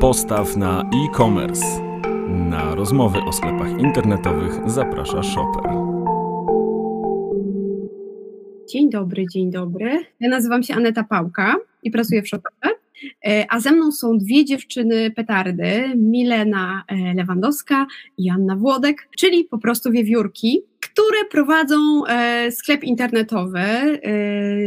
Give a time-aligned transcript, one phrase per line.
[0.00, 1.64] Postaw na e-commerce.
[2.28, 5.70] Na rozmowy o sklepach internetowych zaprasza Shopper.
[8.72, 10.04] Dzień dobry, dzień dobry.
[10.20, 12.74] Ja nazywam się Aneta Pałka i pracuję w Shopperze.
[13.26, 17.86] E, a ze mną są dwie dziewczyny petardy, Milena e, Lewandowska
[18.18, 20.62] i Anna Włodek, czyli po prostu wiewiórki,
[20.92, 23.60] które prowadzą e, sklep internetowy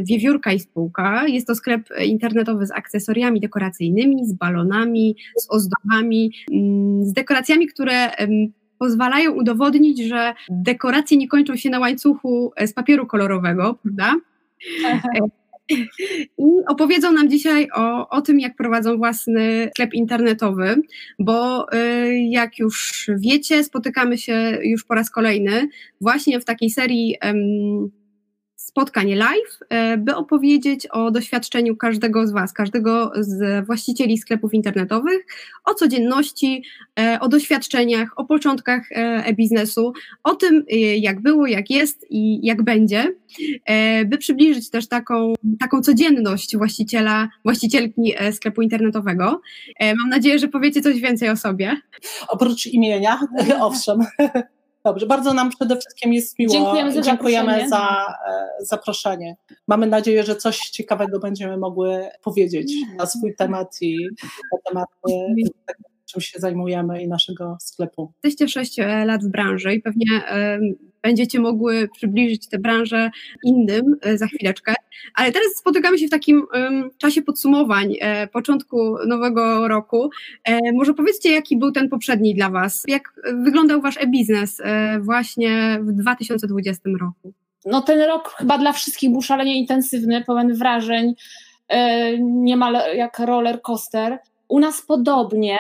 [0.04, 1.28] Wiewiórka i Spółka.
[1.28, 8.12] Jest to sklep internetowy z akcesoriami dekoracyjnymi, z balonami, z ozdobami, mm, z dekoracjami, które
[8.80, 14.16] pozwalają udowodnić, że dekoracje nie kończą się na łańcuchu z papieru kolorowego, prawda?
[16.38, 20.82] I opowiedzą nam dzisiaj o, o tym, jak prowadzą własny sklep internetowy,
[21.20, 25.68] bo y, jak już wiecie, spotykamy się już po raz kolejny
[26.02, 27.16] właśnie w takiej serii
[28.74, 35.26] spotkanie live, e, by opowiedzieć o doświadczeniu każdego z Was, każdego z właścicieli sklepów internetowych,
[35.66, 36.64] o codzienności,
[37.00, 40.66] e, o doświadczeniach, o początkach e, e-biznesu, o tym,
[40.98, 43.16] jak było, jak jest i jak będzie,
[44.06, 49.42] by przybliżyć też taką, taką codzienność właściciela, właścicielki sklepu internetowego.
[49.98, 51.82] Mam nadzieję, że powiecie coś więcej o sobie.
[52.28, 53.20] Oprócz imienia,
[53.60, 54.00] owszem.
[54.86, 56.54] Dobrze, bardzo nam przede wszystkim jest miło.
[56.54, 57.70] Dziękujemy za Dziękujemy zaproszenie.
[57.70, 59.36] za e, zaproszenie.
[59.68, 65.34] Mamy nadzieję, że coś ciekawego będziemy mogły powiedzieć na swój temat i na temat e,
[66.06, 68.14] czym się zajmujemy i naszego sklepu.
[68.24, 70.08] Jesteście 6 e, lat w branży i pewnie
[71.04, 73.12] będziecie mogły przybliżyć tę branżę
[73.44, 74.74] innym za chwileczkę.
[75.16, 76.44] Ale teraz spotykamy się w takim
[76.98, 77.96] czasie podsumowań,
[78.34, 80.10] początku nowego roku.
[80.74, 82.84] Może powiedzcie, jaki był ten poprzedni dla Was?
[82.88, 84.62] Jak wyglądał Wasz e-biznes
[85.00, 87.34] właśnie w 2020 roku?
[87.66, 91.14] No ten rok chyba dla wszystkich był szalenie intensywny, pełen wrażeń,
[92.20, 94.20] niemal jak roller coaster.
[94.48, 95.58] U nas podobnie,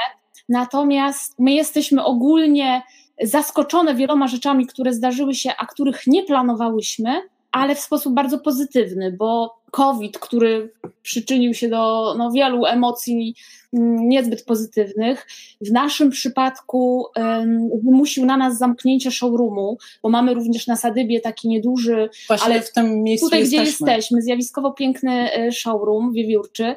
[0.49, 2.81] natomiast my jesteśmy ogólnie
[3.21, 9.11] zaskoczone wieloma rzeczami, które zdarzyły się, a których nie planowałyśmy, ale w sposób bardzo pozytywny,
[9.11, 13.35] bo COVID, który przyczynił się do no, wielu emocji
[13.73, 15.27] niezbyt pozytywnych,
[15.61, 21.47] w naszym przypadku um, wymusił na nas zamknięcie showroomu, bo mamy również na Sadybie taki
[21.47, 23.63] nieduży, Właśnie ale w tym miejscu tutaj, jesteśmy.
[23.63, 26.75] gdzie jesteśmy, zjawiskowo piękny e, showroom wiewiórczy,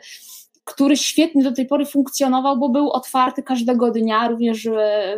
[0.66, 4.69] który świetnie do tej pory funkcjonował, bo był otwarty każdego dnia, również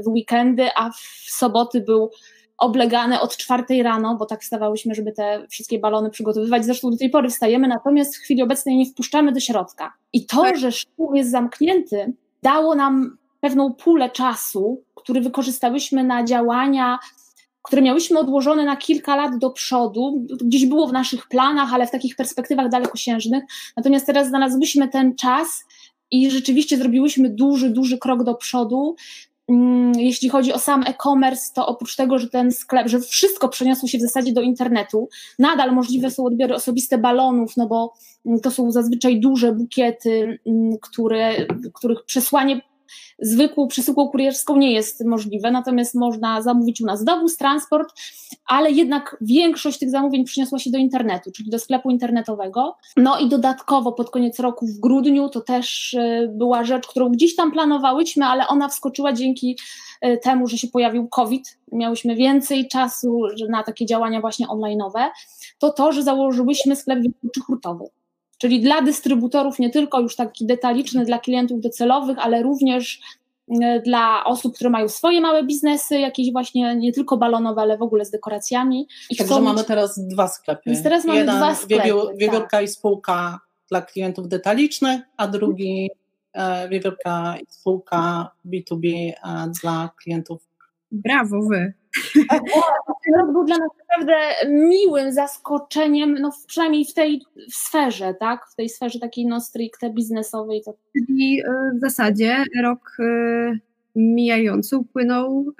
[0.04, 2.10] w weekendy, a w soboty był
[2.58, 6.64] oblegany od czwartej rano, bo tak stawałyśmy, żeby te wszystkie balony przygotowywać.
[6.64, 9.92] Zresztą do tej pory wstajemy, natomiast w chwili obecnej nie wpuszczamy do środka.
[10.12, 10.58] I to, tak.
[10.58, 16.98] że szkół jest zamknięty, dało nam pewną pulę czasu, który wykorzystałyśmy na działania
[17.68, 21.90] które miałyśmy odłożone na kilka lat do przodu, gdzieś było w naszych planach, ale w
[21.90, 23.44] takich perspektywach dalekosiężnych.
[23.76, 25.64] Natomiast teraz znalazłyśmy ten czas
[26.10, 28.96] i rzeczywiście zrobiłyśmy duży, duży krok do przodu.
[29.48, 33.88] Mm, jeśli chodzi o sam e-commerce, to oprócz tego, że ten sklep, że wszystko przeniosło
[33.88, 35.08] się w zasadzie do internetu,
[35.38, 37.92] nadal możliwe są odbiory osobiste balonów, no bo
[38.42, 42.60] to są zazwyczaj duże bukiety, mm, które, których przesłanie
[43.18, 47.94] zwykłą przesyłką kurierską nie jest możliwe, natomiast można zamówić u nas dowóz, transport,
[48.46, 52.76] ale jednak większość tych zamówień przyniosła się do internetu, czyli do sklepu internetowego.
[52.96, 57.36] No i dodatkowo pod koniec roku w grudniu to też e, była rzecz, którą gdzieś
[57.36, 59.58] tam planowałyśmy, ale ona wskoczyła dzięki
[60.00, 65.08] e, temu, że się pojawił COVID, miałyśmy więcej czasu na takie działania właśnie online'owe,
[65.58, 67.84] to to, że założyłyśmy sklep wielki hurtowy
[68.38, 73.00] czyli dla dystrybutorów nie tylko już taki detaliczny dla klientów docelowych, ale również
[73.62, 77.82] e, dla osób, które mają swoje małe biznesy, jakieś właśnie nie tylko balonowe, ale w
[77.82, 78.88] ogóle z dekoracjami.
[79.10, 80.62] I Także mamy teraz dwa sklepy.
[80.66, 81.88] Więc teraz mamy Jeden dwa sklepy.
[82.16, 82.64] Wiewiórka tak.
[82.64, 85.90] i spółka dla klientów detalicznych, a drugi
[86.32, 90.48] e, Wiewiórka i spółka B2B e, dla klientów.
[90.92, 91.72] Brawo wy.
[93.16, 94.16] Rok był dla nas naprawdę
[94.48, 98.46] miłym zaskoczeniem, no przynajmniej w tej sferze, tak?
[98.52, 100.62] W tej sferze takiej no stricte biznesowej.
[100.92, 101.42] Czyli
[101.74, 102.96] w zasadzie rok
[103.96, 105.52] mijający upłynął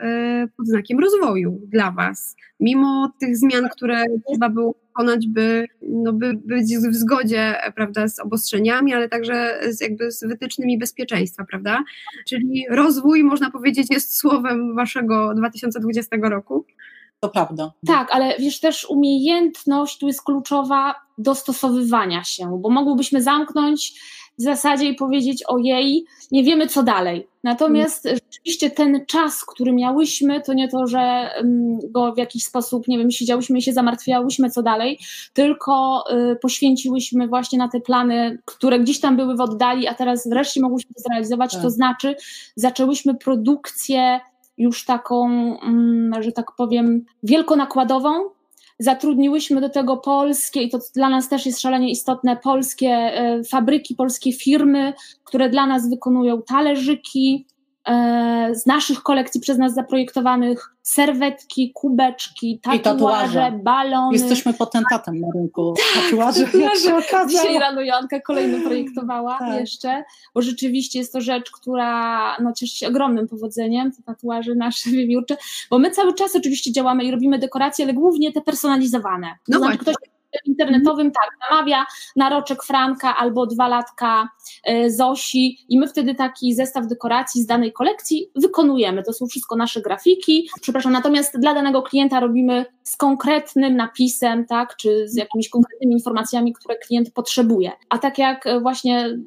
[0.57, 2.37] pod znakiem rozwoju dla Was.
[2.61, 8.21] Mimo tych zmian, które trzeba było wykonać, by, no, by być w zgodzie prawda, z
[8.21, 11.85] obostrzeniami, ale także z, jakby z wytycznymi bezpieczeństwa, prawda?
[12.29, 16.67] Czyli rozwój, można powiedzieć, jest słowem Waszego 2020 roku.
[17.21, 17.73] To prawda.
[17.87, 24.01] Tak, ale wiesz, też umiejętność tu jest kluczowa dostosowywania się, bo mogłybyśmy zamknąć
[24.39, 27.29] w zasadzie i powiedzieć o jej, nie wiemy co dalej.
[27.45, 28.19] Natomiast mm.
[28.31, 32.99] rzeczywiście ten czas, który miałyśmy, to nie to, że um, go w jakiś sposób, nie
[32.99, 34.99] wiem, siedziałyśmy i się zamartwiałyśmy co dalej,
[35.33, 40.29] tylko y, poświęciłyśmy właśnie na te plany, które gdzieś tam były w oddali, a teraz
[40.29, 41.63] wreszcie mogłyśmy to zrealizować, tak.
[41.63, 42.17] to znaczy
[42.57, 44.21] zaczęłyśmy produkcję
[44.59, 45.21] już taką,
[45.63, 48.11] um, że tak powiem, wielkonakładową,
[48.79, 53.95] Zatrudniłyśmy do tego polskie, i to dla nas też jest szalenie istotne, polskie e, fabryki,
[53.95, 54.93] polskie firmy,
[55.25, 57.47] które dla nas wykonują talerzyki,
[58.53, 63.59] z naszych kolekcji przez nas zaprojektowanych serwetki, kubeczki, tatuaże, tatuaże.
[63.63, 64.13] balony.
[64.13, 67.29] Jesteśmy potentatem na rynku tatuaży, jak się okazało.
[67.29, 69.61] Dzisiaj rano Joanka kolejny projektowała tak.
[69.61, 70.05] jeszcze,
[70.35, 75.37] bo rzeczywiście jest to rzecz, która no, cieszy się ogromnym powodzeniem, te tatuaże nasze wiewiórcze,
[75.71, 79.27] bo my cały czas oczywiście działamy i robimy dekoracje, ale głównie te personalizowane.
[79.49, 79.95] No to znaczy, ktoś
[80.45, 81.87] internetowym tak, namawia
[82.17, 84.29] na roczek Franka albo dwa latka
[84.65, 89.03] e, Zosi i my wtedy taki zestaw dekoracji z danej kolekcji wykonujemy.
[89.03, 94.77] To są wszystko nasze grafiki, przepraszam, natomiast dla danego klienta robimy z konkretnym napisem, tak,
[94.77, 97.73] czy z jakimiś konkretnymi informacjami, które klient potrzebuje.
[97.89, 99.19] A tak jak e, właśnie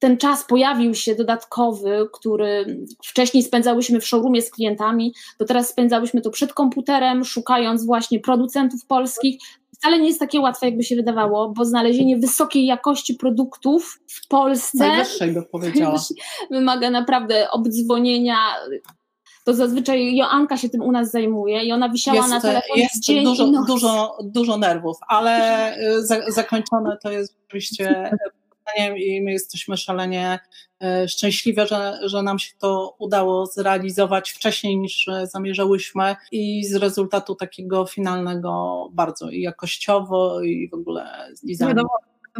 [0.00, 6.20] ten czas pojawił się dodatkowy, który wcześniej spędzałyśmy w showroomie z klientami, to teraz spędzałyśmy
[6.20, 9.38] to przed komputerem, szukając właśnie producentów polskich,
[9.80, 14.78] wcale nie jest takie łatwe, jakby się wydawało, bo znalezienie wysokiej jakości produktów w Polsce
[14.78, 16.00] Najwyższego powiedziała.
[16.50, 18.36] wymaga naprawdę obdzwonienia.
[19.44, 23.02] To zazwyczaj Joanka się tym u nas zajmuje i ona wisiała jest, na telefonie jest
[23.02, 28.10] dzień dużo, dużo, dużo nerwów, ale y, za, zakończone to jest oczywiście
[28.96, 30.38] i my jesteśmy szalenie
[30.82, 36.74] e, szczęśliwe, że, że nam się to udało zrealizować wcześniej niż e, zamierzałyśmy i z
[36.74, 41.82] rezultatu takiego finalnego bardzo i jakościowo i w ogóle z designu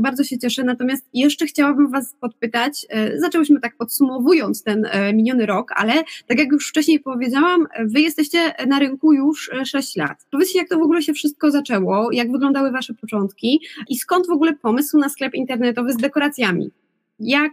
[0.00, 0.64] bardzo się cieszę.
[0.64, 5.92] Natomiast jeszcze chciałabym Was podpytać, e, zaczęłyśmy tak podsumowując ten e, miniony rok, ale
[6.26, 10.26] tak jak już wcześniej powiedziałam, Wy jesteście na rynku już 6 e, lat.
[10.30, 14.30] Powiedzcie, jak to w ogóle się wszystko zaczęło, jak wyglądały Wasze początki i skąd w
[14.30, 16.70] ogóle pomysł na sklep internetowy z dekoracjami?
[17.18, 17.52] Jak,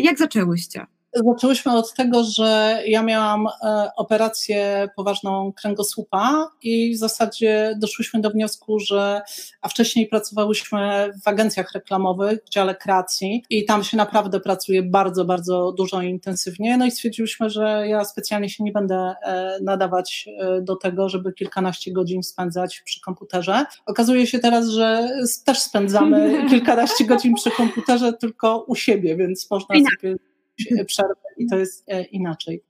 [0.00, 0.86] jak zaczęłyście?
[1.14, 8.30] Zaczęłyśmy od tego, że ja miałam e, operację poważną kręgosłupa i w zasadzie doszłyśmy do
[8.30, 9.22] wniosku, że,
[9.60, 15.24] a wcześniej pracowałyśmy w agencjach reklamowych, w dziale kreacji i tam się naprawdę pracuje bardzo,
[15.24, 16.76] bardzo dużo i intensywnie.
[16.76, 21.32] No i stwierdziłyśmy, że ja specjalnie się nie będę e, nadawać e, do tego, żeby
[21.32, 23.64] kilkanaście godzin spędzać przy komputerze.
[23.86, 25.08] Okazuje się teraz, że
[25.44, 30.16] też spędzamy kilkanaście godzin przy komputerze, tylko u siebie, więc można sobie
[30.86, 32.64] przerwę i to jest e, inaczej.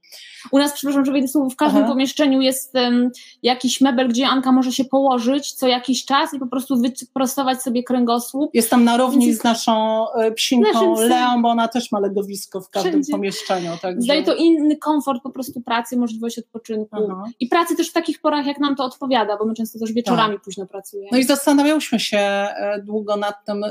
[0.50, 1.93] U nas, przepraszam, że wejdę słowo, w każdym Aha.
[1.93, 3.11] pomieszczeniu jest um,
[3.43, 7.82] jakiś mebel, gdzie Anka może się położyć co jakiś czas i po prostu wyprostować sobie
[7.82, 8.50] kręgosłup.
[8.55, 9.41] Jestem na równi Więc...
[9.41, 13.12] z naszą e, psinką Leą, bo ona też ma legowisko w każdym Wszędzie.
[13.12, 13.70] pomieszczeniu.
[13.82, 14.09] Także...
[14.09, 17.25] Daje to inny komfort po prostu pracy, możliwość odpoczynku Aha.
[17.41, 20.35] i pracy też w takich porach, jak nam to odpowiada, bo my często też wieczorami
[20.35, 20.44] tak.
[20.44, 21.08] późno pracujemy.
[21.12, 23.65] No i zastanawiałyśmy się e, długo nad tym,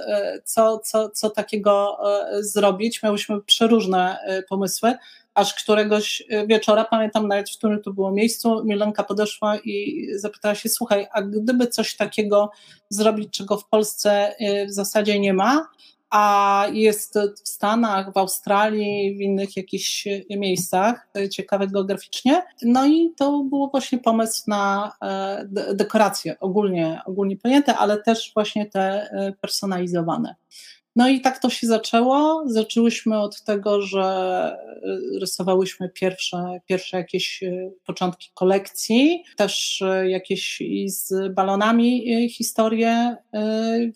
[0.43, 1.97] co, co, co takiego
[2.39, 3.03] zrobić.
[3.03, 4.17] Miałyśmy przeróżne
[4.49, 4.93] pomysły
[5.33, 10.55] aż któregoś e, wieczora, pamiętam nawet w którym to było miejscu, Milenka podeszła i zapytała
[10.55, 12.51] się, słuchaj, a gdyby coś takiego
[12.89, 15.67] zrobić, czego w Polsce e, w zasadzie nie ma,
[16.09, 22.43] a jest w Stanach, w Australii, w innych jakichś e, miejscach ciekawych geograficznie.
[22.61, 24.91] No i to był właśnie pomysł na
[25.73, 29.09] dekoracje ogólnie, ogólnie pojęte, ale też właśnie te
[29.41, 30.35] personalizowane.
[30.95, 32.43] No i tak to się zaczęło.
[32.45, 40.63] Zaczęłyśmy od tego, że e, rysowałyśmy pierwsze, pierwsze jakieś e, początki kolekcji, też e, jakieś
[40.87, 43.15] z balonami historie,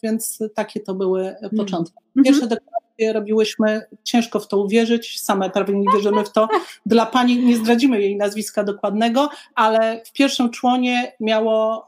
[0.04, 1.56] więc takie to były mhm.
[1.58, 1.96] początki.
[2.24, 6.48] Pierwsze dekoracje robiłyśmy, ciężko w to uwierzyć, same prawie nie wierzymy w to.
[6.86, 11.88] Dla pani nie zdradzimy jej nazwiska dokładnego, ale w pierwszym członie miało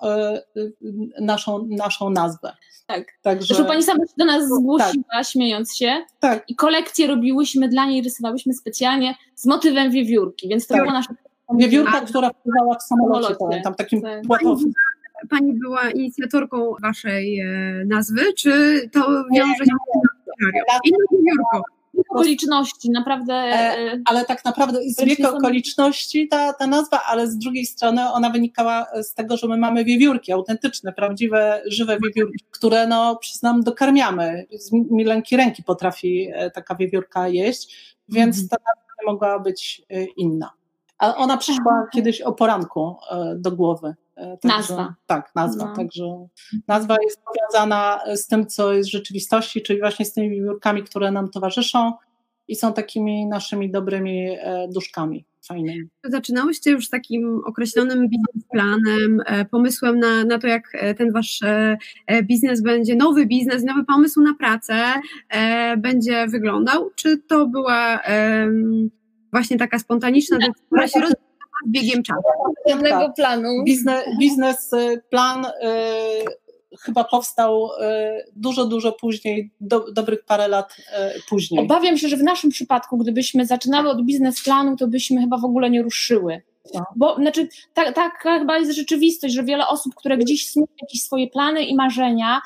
[1.22, 2.54] naszą, naszą nazwę.
[2.88, 3.06] Tak.
[3.22, 3.48] Także...
[3.48, 4.50] Zresztą pani sama się do nas tak.
[4.50, 5.28] zgłosiła, tak.
[5.28, 6.06] śmiejąc się.
[6.20, 6.44] Tak.
[6.48, 10.84] I kolekcję robiłyśmy dla niej, rysowałyśmy specjalnie z motywem wiewiórki, więc to tak.
[10.84, 11.14] było nasze...
[11.58, 14.22] Wiewiórka, która wpływała w samolocie, pamiętam, takim tak.
[14.28, 14.72] płatowym.
[15.30, 17.46] Pani była inicjatorką waszej e,
[17.86, 19.72] nazwy, czy to wiąże się
[20.86, 21.62] inną wiewiórką?
[22.10, 23.34] okoliczności, naprawdę.
[23.34, 28.12] E, e, ale tak naprawdę z wieku okoliczności ta, ta nazwa, ale z drugiej strony
[28.12, 33.64] ona wynikała z tego, że my mamy wiewiórki, autentyczne, prawdziwe, żywe wiewiórki, które no przyznam
[33.64, 34.46] dokarmiamy.
[34.52, 38.50] Z milenki ręki potrafi e, taka wiewiórka jeść, więc mhm.
[38.50, 39.82] ta nazwa mogła być
[40.18, 40.52] inna.
[40.98, 42.96] A ona przyszła kiedyś o poranku
[43.36, 43.96] do głowy.
[44.18, 44.96] Także, Nazwa.
[45.06, 45.66] Tak, nazwa.
[45.66, 45.76] No.
[45.76, 46.28] Także
[46.68, 51.12] nazwa jest powiązana z tym, co jest w rzeczywistości, czyli właśnie z tymi wiewiórkami, które
[51.12, 51.94] nam towarzyszą
[52.48, 55.90] i są takimi naszymi dobrymi e, duszkami fajnymi.
[56.04, 61.44] Zaczynałyście już z takim określonym biznesplanem, e, pomysłem na, na to, jak e, ten wasz
[61.44, 64.94] e, e, biznes będzie, nowy biznes, nowy pomysł na pracę
[65.30, 66.90] e, będzie wyglądał?
[66.96, 68.00] Czy to była
[69.32, 71.27] właśnie taka spontaniczna decyzja, która się rozwijała
[71.66, 72.22] z biegiem czasu?
[72.70, 73.16] Żadnego Tak.
[73.16, 73.64] planu.
[73.66, 75.50] Biznes, biznes y, plan y,
[76.80, 77.70] chyba powstał y,
[78.36, 81.66] dużo, dużo później, do, dobrych parę lat y, później.
[81.66, 85.70] Obawiam się, że w naszym przypadku, gdybyśmy zaczynały od biznesplanu, to byśmy chyba w ogóle
[85.70, 86.42] nie ruszyły.
[86.74, 86.86] No.
[86.96, 91.28] Bo znaczy, tak, taka chyba jest rzeczywistość, że wiele osób, które gdzieś snują jakieś swoje
[91.28, 92.42] plany i marzenia,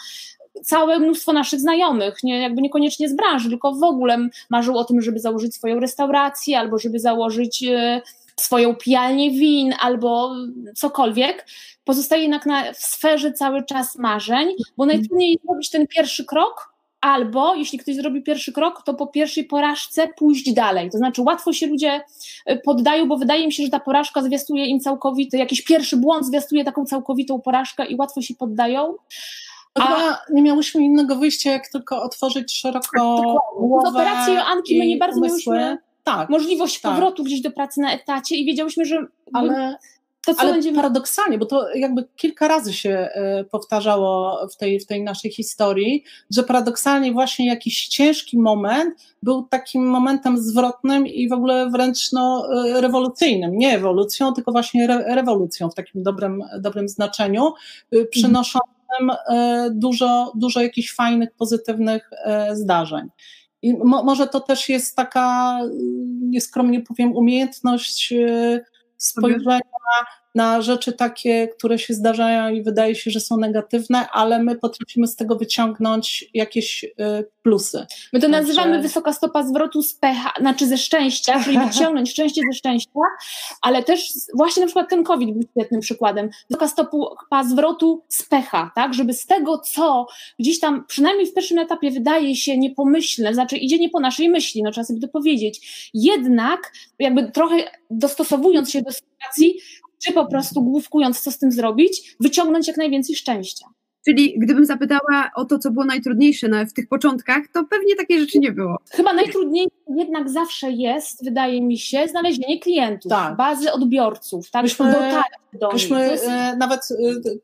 [0.64, 4.18] całe mnóstwo naszych znajomych, nie, jakby niekoniecznie z branży, tylko w ogóle
[4.50, 8.02] marzył o tym, żeby założyć swoją restaurację, albo żeby założyć e,
[8.40, 10.36] swoją pijalnię win, albo
[10.76, 11.48] cokolwiek,
[11.84, 16.72] pozostaje jednak na, w sferze cały czas marzeń, bo najtrudniej jest zrobić ten pierwszy krok,
[17.02, 20.90] albo jeśli ktoś zrobi pierwszy krok, to po pierwszej porażce pójść dalej.
[20.90, 22.02] To znaczy łatwo się ludzie
[22.50, 26.26] y, poddają, bo wydaje mi się, że ta porażka zwiastuje im całkowity, jakiś pierwszy błąd
[26.26, 28.96] zwiastuje taką całkowitą porażkę i łatwo się poddają.
[29.74, 29.82] A...
[29.82, 33.40] Chyba nie miałyśmy innego wyjścia, jak tylko otworzyć szeroko
[33.84, 35.56] Z operacji Joanki my nie bardzo umysły.
[35.56, 36.92] miałyśmy tak, możliwość tak.
[36.92, 39.78] powrotu gdzieś do pracy na etacie i wiedziałyśmy, że ale
[40.26, 40.76] to co Ale będziemy...
[40.76, 46.04] paradoksalnie, bo to jakby kilka razy się e, powtarzało w tej, w tej naszej historii,
[46.32, 52.48] że paradoksalnie właśnie jakiś ciężki moment był takim momentem zwrotnym i w ogóle wręcz no,
[52.68, 53.58] e, rewolucyjnym.
[53.58, 57.54] Nie ewolucją, tylko właśnie re, rewolucją w takim dobrym, dobrym znaczeniu,
[57.92, 62.10] e, przynoszącym e, dużo, dużo jakichś fajnych, pozytywnych
[62.54, 63.10] zdarzeń.
[63.62, 65.60] I mo, może to też jest taka,
[66.22, 68.62] nieskromnie powiem, umiejętność e,
[68.98, 69.62] spojrzenia
[70.36, 75.08] na rzeczy takie, które się zdarzają i wydaje się, że są negatywne, ale my potrafimy
[75.08, 76.90] z tego wyciągnąć jakieś y,
[77.44, 77.86] plusy.
[78.14, 82.42] My to Także- nazywamy wysoka stopa zwrotu z pecha, znaczy ze szczęścia, czyli wyciągnąć szczęście
[82.52, 83.00] ze szczęścia,
[83.62, 86.30] ale też właśnie na przykład ten COVID był świetnym przykładem.
[86.50, 90.08] Wysoka stopa zwrotu z pecha, tak, żeby z tego, co
[90.40, 94.64] gdzieś tam, przynajmniej w pierwszym etapie wydaje się niepomyślne, znaczy idzie nie po naszej myśli,
[94.64, 97.56] no trzeba sobie to powiedzieć, jednak jakby trochę
[97.90, 99.60] dostosowując się do sytuacji,
[100.04, 103.66] czy po prostu główkując, co z tym zrobić, wyciągnąć jak najwięcej szczęścia.
[104.06, 108.20] Czyli gdybym zapytała o to, co było najtrudniejsze na, w tych początkach, to pewnie takiej
[108.20, 108.78] rzeczy nie było.
[108.92, 113.38] Chyba najtrudniejsze jednak zawsze jest, wydaje mi się, znalezienie klientów, Tak.
[113.38, 114.86] bazy odbiorców, tak, Myśmy-
[115.54, 115.74] do nich.
[115.74, 116.96] Myśmy To jest- e, nawet e,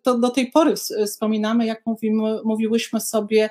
[0.03, 3.49] to do tej pory s- wspominamy, jak mówimy, mówiłyśmy sobie,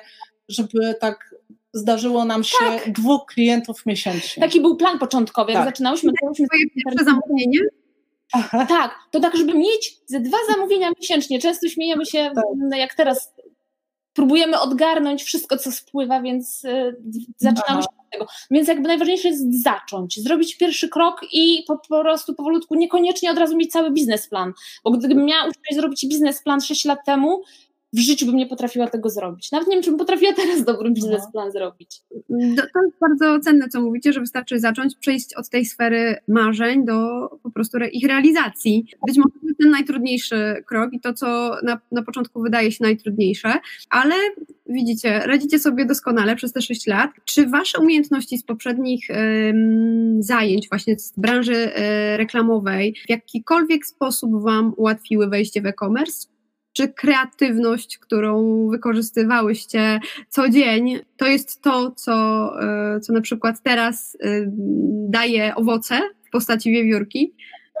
[0.49, 1.35] żeby tak
[1.73, 4.41] zdarzyło nam się dwóch klientów miesięcznie.
[4.43, 5.69] Taki był plan początkowy, jak Tak.
[5.73, 6.11] zaczynałyśmy.
[6.11, 7.05] zaczęłyśmy Twoje pierwsze
[8.33, 8.67] zamówienie?
[8.67, 11.39] Tak, to tak, żeby mieć ze dwa zamówienia miesięcznie.
[11.39, 12.43] Często śmiejemy się, Tak.
[12.57, 13.33] no jak teraz
[14.13, 16.95] próbujemy odgarnąć wszystko, co spływa, więc y,
[17.37, 17.81] zaczynamy Aha.
[17.81, 18.27] się od tego.
[18.51, 23.37] Więc jakby najważniejsze jest zacząć, zrobić pierwszy krok i po, po prostu powolutku, niekoniecznie od
[23.37, 24.53] razu mieć cały biznesplan,
[24.83, 27.41] bo gdybym miała zrobić biznesplan 6 lat temu,
[27.93, 29.51] w życiu bym nie potrafiła tego zrobić.
[29.51, 32.01] Nawet nie wiem, czy bym potrafiła teraz dobry biznesplan zrobić.
[32.73, 37.29] To jest bardzo cenne, co mówicie, że wystarczy zacząć, przejść od tej sfery marzeń do
[37.43, 38.85] po prostu ich realizacji.
[39.07, 43.53] Być może ten najtrudniejszy krok i to, co na, na początku wydaje się najtrudniejsze,
[43.89, 44.15] ale
[44.69, 47.11] widzicie, radzicie sobie doskonale przez te 6 lat.
[47.25, 54.43] Czy wasze umiejętności z poprzednich em, zajęć, właśnie z branży e, reklamowej, w jakikolwiek sposób
[54.43, 56.36] wam ułatwiły wejście w e-commerce?
[56.77, 64.17] Czy kreatywność, którą wykorzystywałyście co dzień, to jest to, co, e, co na przykład teraz
[64.21, 64.43] e,
[65.09, 67.33] daje owoce w postaci wiewiórki?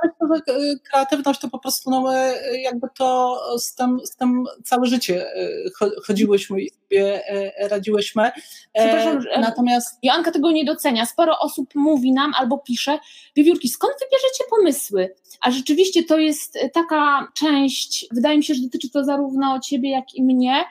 [0.03, 5.27] E, kreatywność to po prostu no, my jakby to z tym, z tym całe życie
[5.35, 5.49] e,
[5.79, 8.23] cho- chodziłyśmy i sobie e, radziłyśmy.
[8.23, 8.31] E,
[8.73, 11.05] Przepraszam, Natomiast Joanka tego nie docenia.
[11.05, 12.99] Sporo osób mówi nam albo pisze,
[13.35, 15.15] wiewiórki, skąd wybierzecie pomysły?
[15.41, 20.15] A rzeczywiście to jest taka część, wydaje mi się, że dotyczy to zarówno ciebie, jak
[20.15, 20.65] i mnie,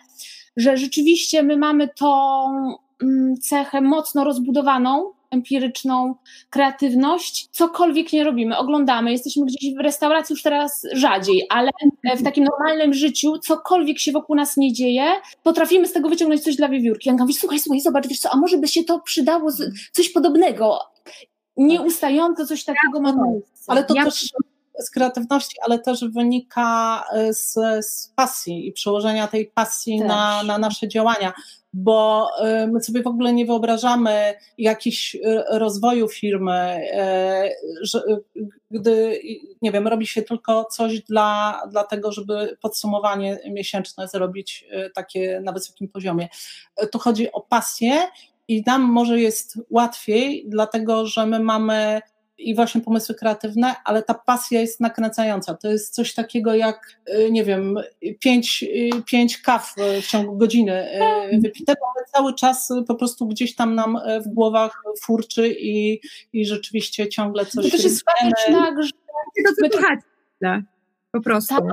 [0.57, 2.47] że rzeczywiście my mamy tą
[3.03, 6.15] mm, cechę mocno rozbudowaną, empiryczną
[6.51, 11.71] kreatywność, cokolwiek nie robimy, oglądamy, jesteśmy gdzieś w restauracji już teraz rzadziej, ale
[12.17, 15.05] w takim normalnym życiu, cokolwiek się wokół nas nie dzieje,
[15.43, 17.09] potrafimy z tego wyciągnąć coś dla wiewiórki.
[17.09, 19.51] Janka mówi, słuchaj, słuchaj, zobacz, wiesz co, a może by się to przydało,
[19.93, 20.79] coś podobnego.
[21.57, 23.53] Nieustająco coś takiego ma miejsce.
[23.67, 24.29] Ale to Ja- też
[24.81, 27.55] z kreatywności, ale też wynika z,
[27.87, 31.33] z pasji i przełożenia tej pasji na, na nasze działania
[31.77, 32.31] bo
[32.65, 38.03] y, my sobie w ogóle nie wyobrażamy jakichś y, rozwoju firmy, y, że,
[38.71, 39.21] gdy,
[39.63, 44.65] nie wiem, robi się tylko coś dla, dla tego, żeby podsumowanie miesięczne zrobić
[44.95, 46.29] takie na wysokim poziomie.
[46.93, 48.09] Tu chodzi o pasję
[48.49, 52.01] i nam może jest łatwiej, dlatego że my mamy
[52.39, 55.55] i właśnie pomysły kreatywne, ale ta pasja jest nakręcająca.
[55.55, 57.79] To jest coś takiego jak, y, nie wiem,
[58.21, 61.41] pięć, y, pięć kaw w ciągu godziny y, tak.
[61.43, 66.01] wypite, ale cały czas po prostu gdzieś tam nam w głowach furczy i,
[66.33, 67.65] i rzeczywiście ciągle coś...
[67.65, 68.53] To też jest tak, że...
[68.53, 68.75] To
[71.13, 71.55] po prostu.
[71.55, 71.65] Tak,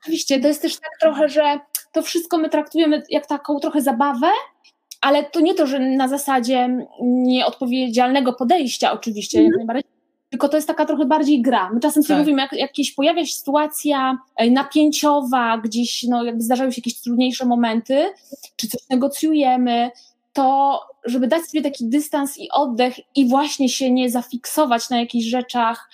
[0.00, 1.58] oczywiście, to jest też tak trochę, że
[1.92, 4.26] to wszystko my traktujemy jak taką trochę zabawę,
[5.00, 9.50] ale to nie to, że na zasadzie nieodpowiedzialnego podejścia oczywiście, mm.
[9.50, 9.99] jak najbardziej,
[10.30, 11.70] tylko to jest taka trochę bardziej gra.
[11.72, 12.26] My czasem sobie tak.
[12.26, 17.46] mówimy, jak jakieś pojawia się sytuacja e, napięciowa, gdzieś no, jakby zdarzają się jakieś trudniejsze
[17.46, 18.06] momenty,
[18.56, 19.90] czy coś negocjujemy,
[20.32, 25.26] to żeby dać sobie taki dystans i oddech i właśnie się nie zafiksować na jakichś
[25.26, 25.90] rzeczach,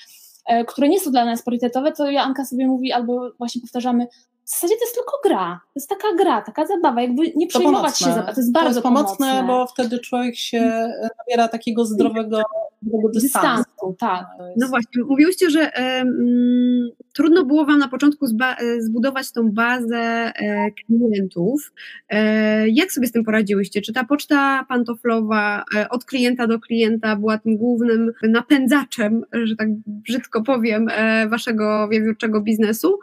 [0.47, 4.07] e, które nie są dla nas priorytetowe, to Janka sobie mówi albo właśnie powtarzamy,
[4.47, 5.61] w zasadzie to jest tylko gra.
[5.65, 8.33] To jest taka gra, taka zabawa, jakby nie przejmować się za to.
[8.37, 12.43] jest bardzo to jest pomocne, pomocne, bo wtedy człowiek się nabiera takiego zdrowego,
[12.83, 13.65] zdrowego dystansu.
[13.65, 13.97] dystansu.
[13.99, 14.27] tak.
[14.57, 20.71] No właśnie, mówiłyście, że um, trudno było Wam na początku zba- zbudować tą bazę e,
[20.71, 21.73] klientów.
[22.09, 23.83] E, jak sobie z tym poradziłyście?
[23.83, 29.69] Czy ta poczta pantoflowa e, od klienta do klienta była tym głównym napędzaczem, że tak
[29.87, 32.99] brzydko powiem, e, Waszego wiewiórczego biznesu?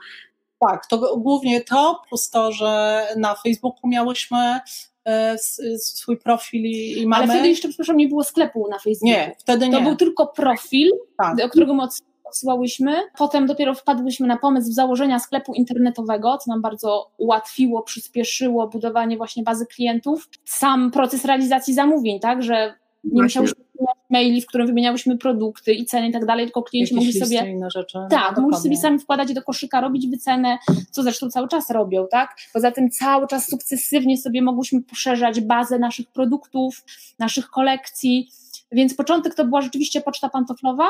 [0.67, 4.59] Tak, to głównie to, plus to, że na Facebooku miałyśmy
[5.05, 5.37] e,
[5.77, 7.23] swój profil i mamy.
[7.23, 9.09] Ale wtedy jeszcze, przepraszam, nie było sklepu na Facebooku.
[9.09, 9.77] Nie, wtedy nie.
[9.77, 11.35] To był tylko profil, tak.
[11.35, 11.83] do którego my
[12.23, 12.95] odsyłałyśmy.
[13.17, 19.43] Potem dopiero wpadłyśmy na pomysł założenia sklepu internetowego, co nam bardzo ułatwiło, przyspieszyło budowanie właśnie
[19.43, 20.29] bazy klientów.
[20.45, 23.63] Sam proces realizacji zamówień, tak, że nie musiałyśmy
[24.09, 27.51] maili, w którym wymieniałyśmy produkty i ceny i tak dalej, tylko klienci Jakieś mogli sobie.
[27.51, 27.99] Inne rzeczy.
[28.09, 30.57] Tak, no, mogli sobie sami wkładać do koszyka, robić wycenę,
[30.91, 32.35] co zresztą cały czas robią, tak?
[32.53, 36.83] Poza tym cały czas sukcesywnie sobie mogłyśmy poszerzać bazę naszych produktów,
[37.19, 38.29] naszych kolekcji.
[38.71, 40.87] Więc początek to była rzeczywiście poczta pantoflowa,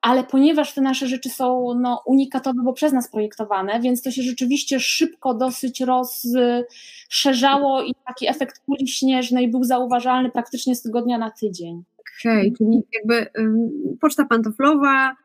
[0.00, 4.22] ale ponieważ te nasze rzeczy są no, unikatowe, bo przez nas projektowane, więc to się
[4.22, 11.30] rzeczywiście szybko dosyć rozszerzało i taki efekt kuli śnieżnej był zauważalny praktycznie z tygodnia na
[11.30, 11.82] tydzień.
[12.20, 13.26] Okej, okay, czyli jakby
[14.00, 15.16] poczta pantoflowa,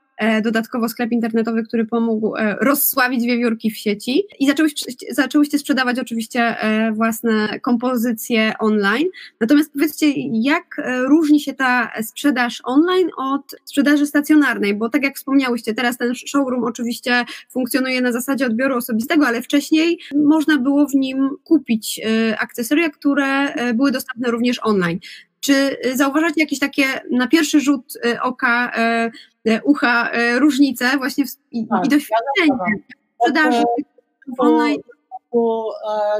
[0.44, 6.42] dodatkowo sklep internetowy, który pomógł e, rozsławić wiewiórki w sieci i zaczęłyście, zaczęłyście sprzedawać oczywiście
[6.42, 9.08] e, własne kompozycje online.
[9.40, 14.74] Natomiast powiedzcie, jak różni się ta sprzedaż online od sprzedaży stacjonarnej?
[14.74, 20.00] Bo tak jak wspomniałyście, teraz ten showroom oczywiście funkcjonuje na zasadzie odbioru osobistego, ale wcześniej
[20.16, 22.02] można było w nim kupić
[22.40, 25.00] akcesoria, które były dostępne również online.
[25.46, 28.72] Czy zauważacie jakieś takie na pierwszy rzut oka
[29.46, 32.58] E, ucha e, różnice właśnie w, i, tak, i doświadczenie
[33.20, 33.64] sprzedaży
[34.38, 34.82] online.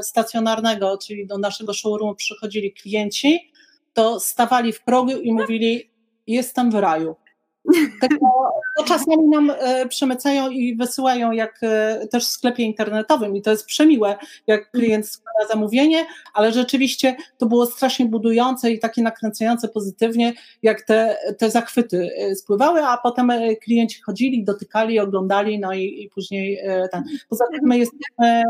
[0.02, 3.52] stacjonarnego, czyli do naszego showroomu przychodzili klienci,
[3.94, 5.90] to stawali w progu i mówili
[6.26, 7.16] jestem w raju.
[8.00, 13.42] Tylko to czasami nam e, przemycają i wysyłają jak e, też w sklepie internetowym i
[13.42, 19.02] to jest przemiłe, jak klient składa zamówienie, ale rzeczywiście to było strasznie budujące i takie
[19.02, 25.74] nakręcające pozytywnie, jak te, te zachwyty e, spływały, a potem klienci chodzili, dotykali, oglądali, no
[25.74, 26.60] i, i później
[26.92, 27.04] ten.
[27.28, 28.42] Poza tym my jesteśmy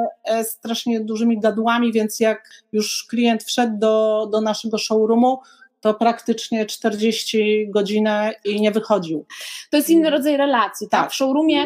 [0.43, 5.39] strasznie dużymi gadłami, więc jak już klient wszedł do, do naszego showroomu,
[5.87, 8.09] to praktycznie 40 godzin
[8.45, 9.27] i nie wychodził.
[9.71, 11.01] To jest inny rodzaj relacji, tak?
[11.01, 11.11] tak.
[11.13, 11.65] W showroomie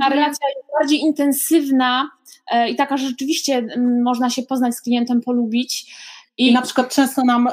[0.00, 2.10] ta relacja jest bardziej intensywna
[2.50, 5.94] e, i taka, że rzeczywiście mm, można się poznać z klientem, polubić
[6.38, 7.52] i, na przykład często nam y,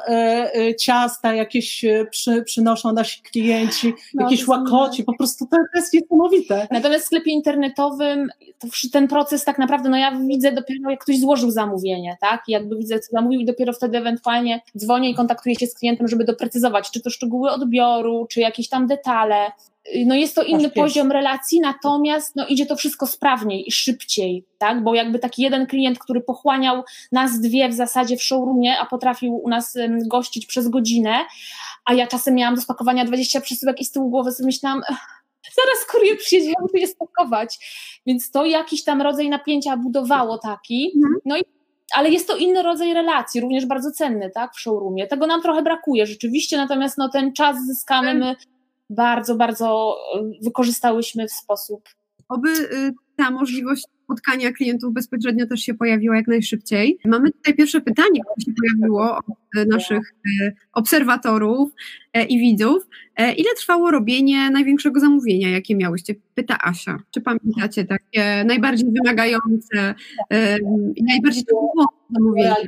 [0.60, 5.80] y, ciasta jakieś y, przy, przynoszą nasi klienci, no, jakieś łakoci, po prostu to, to,
[5.80, 6.68] jest niesamowite.
[6.72, 8.30] Natomiast w sklepie internetowym
[8.92, 12.78] ten proces tak naprawdę, no ja widzę dopiero jak ktoś złożył zamówienie, tak, I jakby
[12.78, 16.92] widzę co zamówił i dopiero wtedy ewentualnie dzwonię i kontaktuję się z klientem, żeby doprecyzować,
[16.92, 19.52] czy to szczegóły odbioru, czy jakieś tam detale,
[20.06, 24.84] no jest to inny poziom relacji, natomiast no idzie to wszystko sprawniej i szybciej, tak?
[24.84, 29.36] Bo jakby taki jeden klient, który pochłaniał nas dwie w zasadzie w showroomie, a potrafił
[29.36, 31.16] u nas gościć przez godzinę,
[31.86, 34.82] a ja czasem miałam do spakowania 20 przesyłek i z tyłu głowy sobie myślałam,
[35.56, 37.58] zaraz kurier przyjedzie, ja muszę je spakować.
[38.06, 41.14] Więc to jakiś tam rodzaj napięcia budowało taki, mhm.
[41.26, 41.42] no i
[41.94, 45.08] ale jest to inny rodzaj relacji, również bardzo cenny, tak, w showroomie.
[45.08, 48.36] Tego nam trochę brakuje rzeczywiście, natomiast no, ten czas zyskamy my
[48.90, 51.90] bardzo, bardzo e, wykorzystałyśmy w sposób
[52.30, 56.98] Oby y, ta możliwość spotkania klientów bezpośrednio też się pojawiła jak najszybciej.
[57.06, 61.72] Mamy tutaj pierwsze pytanie, które się pojawiło od y, naszych y, obserwatorów
[62.14, 62.88] e, i widzów.
[63.16, 66.16] E, Ile trwało robienie największego zamówienia, jakie miałyście?
[66.36, 66.98] Pyta Asia.
[67.12, 69.96] Czy pamiętacie takie najbardziej wymagające
[70.30, 70.58] e,
[70.96, 72.68] i najbardziej trudne zamówienie?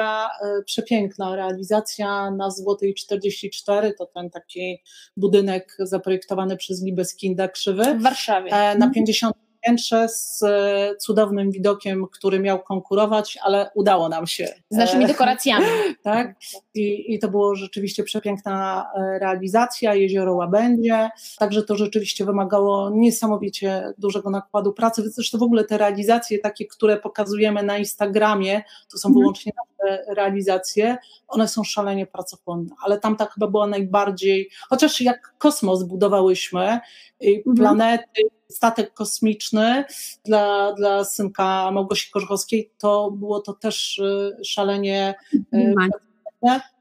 [0.00, 0.28] E,
[0.64, 4.82] przepiękna realizacja na Złotej 44, to ten taki
[5.16, 7.94] budynek zaprojektowany przez Libeskinda Krzywy.
[7.94, 8.52] W Warszawie.
[8.52, 9.34] E, na 50
[9.66, 14.48] piętrze z e, cudownym widokiem, który miał konkurować, ale udało nam się.
[14.70, 15.66] Z naszymi dekoracjami.
[16.02, 16.34] tak?
[16.74, 18.86] I, I to było rzeczywiście przepiękna
[19.20, 25.02] realizacja, jezioro Łabędzie, także to rzeczywiście wymagało niesamowicie dużego nakładu pracy.
[25.10, 29.20] Zresztą w ogóle te realizacje takie, które pokazujemy na Instagramie, to są Mhm.
[29.22, 29.77] wyłącznie nasze
[30.08, 30.96] realizacje,
[31.28, 36.80] one są szalenie pracochłonne, ale tamta chyba była najbardziej, chociaż jak kosmos budowałyśmy,
[37.22, 37.56] Mhm.
[37.56, 39.84] planety, statek kosmiczny
[40.24, 45.74] dla, dla synka Małgosi Korzechowskiej, to było to też y, szalenie y,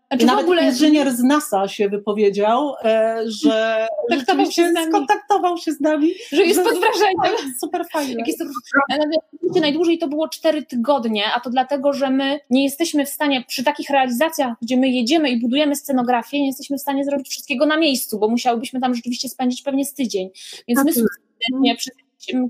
[0.10, 0.24] Fajnie.
[0.24, 5.72] Znaczy w nawet ogóle inżynier z NASA się wypowiedział, e, że Kontaktował się skontaktował się
[5.72, 6.12] z nami.
[6.32, 7.54] że jest że- pod wrażeniem.
[7.60, 7.82] Super.
[8.18, 8.46] Jak jest to,
[8.90, 13.44] Nawet najdłużej to było 4 tygodnie, a to dlatego, że my nie jesteśmy w stanie
[13.48, 17.66] przy takich realizacjach, gdzie my jedziemy i budujemy scenografię, nie jesteśmy w stanie zrobić wszystkiego
[17.66, 20.30] na miejscu, bo musiałybyśmy tam rzeczywiście spędzić pewnie z tydzień.
[20.68, 20.94] Więc my Tak.
[20.94, 21.94] sukcesywnie przez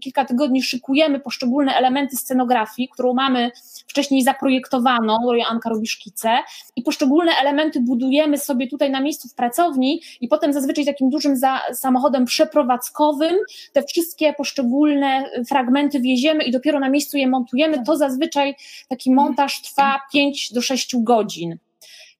[0.01, 3.51] kilka tygodni szykujemy poszczególne elementy scenografii, którą mamy
[3.87, 5.17] wcześniej zaprojektowaną,
[5.49, 6.29] Anka robi szkice
[6.75, 11.35] i poszczególne elementy budujemy sobie tutaj na miejscu w pracowni i potem zazwyczaj takim dużym
[11.35, 13.35] za, samochodem przeprowadzkowym
[13.73, 17.83] te wszystkie poszczególne fragmenty wieziemy i dopiero na miejscu je montujemy.
[17.83, 18.55] To zazwyczaj
[18.89, 21.57] taki montaż trwa 5 do 6 godzin.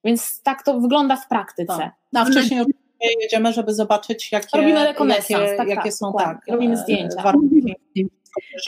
[0.04, 1.90] Więc tak to wygląda w praktyce.
[2.12, 2.60] No, a wcześniej
[3.20, 7.22] jedziemy, żeby zobaczyć, jakie, Robimy rekonesans, jakie, tak, jakie tak, są tak, Robimy zdjęcia.
[7.22, 7.76] warunki.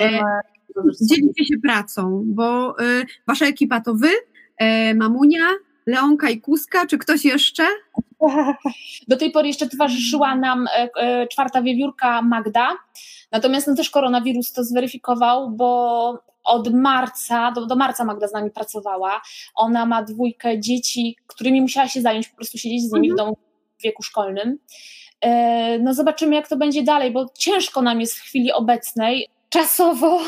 [0.00, 0.20] E,
[1.02, 4.08] Dzielicie się pracą, bo y, wasza ekipa to wy,
[4.58, 5.40] e, Mamunia,
[5.86, 7.66] Leonka i Kuska, czy ktoś jeszcze?
[9.08, 10.66] Do tej pory jeszcze towarzyszyła nam
[10.96, 12.76] e, czwarta wiewiórka Magda,
[13.32, 18.50] natomiast no, też koronawirus to zweryfikował, bo od marca, do, do marca Magda z nami
[18.50, 19.22] pracowała.
[19.54, 23.36] Ona ma dwójkę dzieci, którymi musiała się zająć, po prostu siedzieć z nimi w domu
[23.84, 24.58] wieku szkolnym.
[25.20, 30.20] E, No zobaczymy, jak to będzie dalej, bo ciężko nam jest w chwili obecnej, czasowo,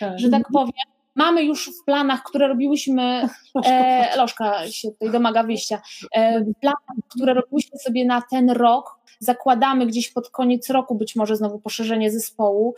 [0.00, 0.18] Tak.
[0.18, 0.72] że tak powiem.
[1.16, 3.28] Mamy już w planach, które robiłyśmy,
[3.66, 8.98] e, Lożka się tutaj domaga wyjścia, e, w planach, które robiłyśmy sobie na ten rok,
[9.18, 12.74] zakładamy gdzieś pod koniec roku być może znowu poszerzenie zespołu.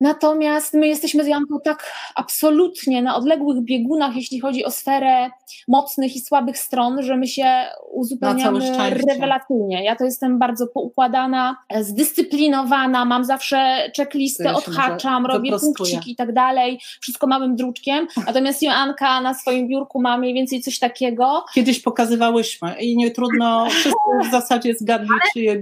[0.00, 5.30] Natomiast my jesteśmy z Janką tak absolutnie na odległych biegunach, jeśli chodzi o sferę
[5.68, 7.46] mocnych i słabych stron, że my się
[7.92, 8.60] uzupełniamy
[9.08, 9.84] rewelacyjnie.
[9.84, 16.32] Ja to jestem bardzo poukładana, zdyscyplinowana, mam zawsze checklistę, Ja odhaczam, robię punkciki i tak
[16.32, 18.06] dalej, wszystko małym druczkiem.
[18.26, 21.44] Natomiast Joanka na swoim biurku ma mniej więcej coś takiego.
[21.54, 25.60] Kiedyś pokazywałyśmy i nie trudno, wszyscy w zasadzie zgadli, czy je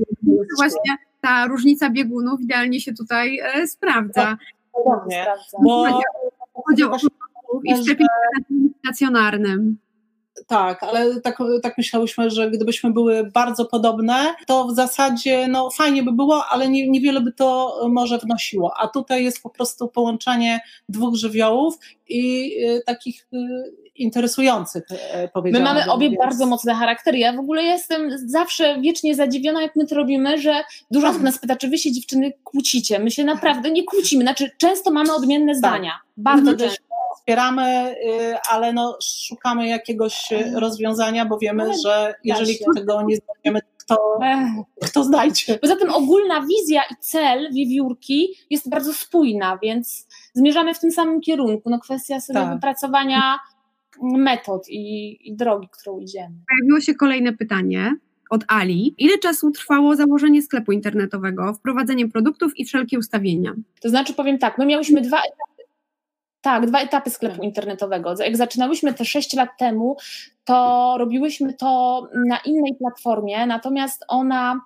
[0.57, 4.37] Właśnie ta różnica biegunów idealnie się tutaj e, sprawdza.
[4.77, 5.23] Dokładnie.
[5.23, 5.61] Sprawdzam.
[5.65, 6.01] Bo
[6.69, 6.97] Chodzi o
[7.65, 8.07] i w sklepie
[8.79, 9.79] stacjonarnym.
[10.47, 16.03] Tak, ale tak, tak myślałyśmy, że gdybyśmy były bardzo podobne, to w zasadzie no, fajnie
[16.03, 18.73] by było, ale nie, niewiele by to może wnosiło.
[18.79, 23.39] A tutaj jest po prostu połączenie dwóch żywiołów i y, takich y,
[23.97, 25.75] interesujących, y, My powiedziałabym.
[25.75, 27.19] mamy obie więc- bardzo mocne charaktery.
[27.19, 30.55] Ja w ogóle jestem zawsze wiecznie zadziwiona, jak my to robimy, że
[30.91, 32.99] dużo osób nas pyta, czy wy się dziewczyny kłócicie.
[32.99, 34.25] My się naprawdę nie kłócimy.
[34.25, 35.93] Znaczy, często mamy odmienne zdania.
[36.17, 36.92] Bardzo Wtedy często.
[37.23, 42.65] Wspieramy, y, ale no, szukamy jakiegoś y, rozwiązania, bo wiemy, że jeżeli się.
[42.77, 44.49] tego nie znajdziemy, kto, Ech.
[44.91, 45.59] kto znajdzie.
[45.59, 51.21] Poza tym ogólna wizja i cel wiewiórki jest bardzo spójna, więc zmierzamy w tym samym
[51.21, 51.71] kierunku.
[51.71, 52.55] No kwestia sobie Tak.
[52.55, 53.39] wypracowania
[54.03, 56.35] metod i, i drogi, którą idziemy.
[56.49, 57.97] Pojawiło się kolejne pytanie
[58.31, 58.95] od Ali.
[58.99, 63.55] Ile czasu trwało założenie sklepu internetowego, wprowadzenie produktów i wszelkie ustawienia?
[63.83, 65.52] To znaczy powiem tak, my miałyśmy dwa etapy.
[66.43, 68.15] Tak, dwa etapy sklepu internetowego.
[68.19, 69.97] Jak zaczynałyśmy te 6 lat temu,
[70.45, 74.61] to robiłyśmy to na innej platformie, natomiast ona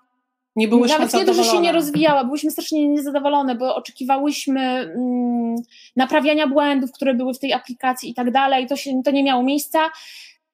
[0.56, 5.56] Nie byłyśmy nawet nie to, że się nie rozwijała, byłyśmy strasznie niezadowolone, bo oczekiwałyśmy mm,
[5.96, 8.66] naprawiania błędów, które były w tej aplikacji i tak dalej.
[8.66, 9.78] To, się, to nie miało miejsca.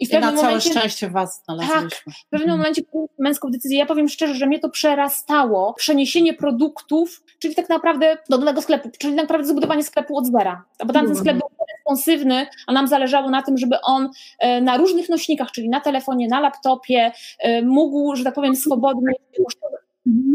[0.03, 1.89] I w I na pewnym całe momencie szczęście was znaleźliśmy.
[2.27, 3.79] w pewnym momencie podjęliśmy męską decyzję.
[3.79, 5.75] Ja powiem szczerze, że mnie to przerastało.
[5.75, 10.65] Przeniesienie produktów, czyli tak naprawdę do nowego sklepu, czyli tak naprawdę zbudowanie sklepu od zera.
[10.87, 15.09] Bo tamten sklep był responsywny, a nam zależało na tym, żeby on e, na różnych
[15.09, 19.13] nośnikach, czyli na telefonie, na laptopie, e, mógł, że tak powiem, swobodnie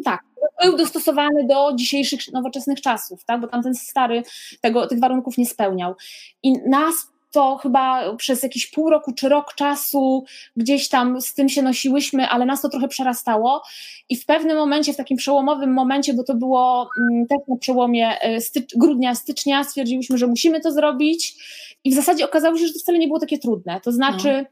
[0.03, 0.23] tak,
[0.63, 3.41] był dostosowany do dzisiejszych nowoczesnych czasów, tak?
[3.41, 4.23] bo tamten stary
[4.61, 5.95] tego, tych warunków nie spełniał.
[6.43, 6.95] I nas
[7.31, 12.29] to chyba przez jakiś pół roku czy rok czasu gdzieś tam z tym się nosiłyśmy,
[12.29, 13.63] ale nas to trochę przerastało
[14.09, 16.89] i w pewnym momencie, w takim przełomowym momencie, bo to było
[17.29, 21.35] też na przełomie e, stycz, grudnia, stycznia, stwierdziliśmy, że musimy to zrobić
[21.83, 23.81] i w zasadzie okazało się, że to wcale nie było takie trudne.
[23.83, 24.45] To znaczy,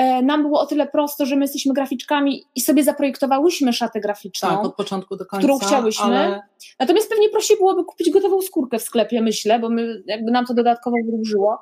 [0.00, 0.22] no.
[0.22, 4.48] nam było o tyle prosto, że my jesteśmy graficzkami i sobie zaprojektowałyśmy szatę graficzną.
[4.48, 5.38] Tak, od początku do końca.
[5.38, 6.04] Którą chciałyśmy.
[6.04, 6.40] Ale...
[6.78, 10.54] Natomiast pewnie prościej byłoby kupić gotową skórkę w sklepie, myślę, bo my, jakby nam to
[10.54, 11.58] dodatkowo wróżyło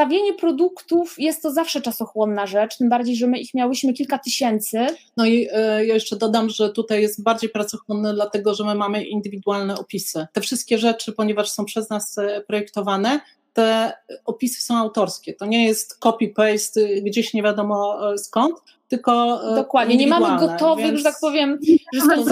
[0.00, 4.86] stawienie produktów jest to zawsze czasochłonna rzecz, tym bardziej, że my ich miałyśmy kilka tysięcy.
[5.16, 9.04] No i e, ja jeszcze dodam, że tutaj jest bardziej pracochłonne, dlatego że my mamy
[9.04, 10.26] indywidualne opisy.
[10.32, 13.20] Te wszystkie rzeczy, ponieważ są przez nas e, projektowane,
[13.52, 13.92] te
[14.24, 15.34] opisy są autorskie.
[15.34, 18.56] To nie jest copy-paste gdzieś nie wiadomo e, skąd,
[18.88, 19.40] tylko.
[19.54, 20.98] Dokładnie, nie mamy gotowych, więc...
[20.98, 21.58] że tak powiem,
[21.92, 22.24] że to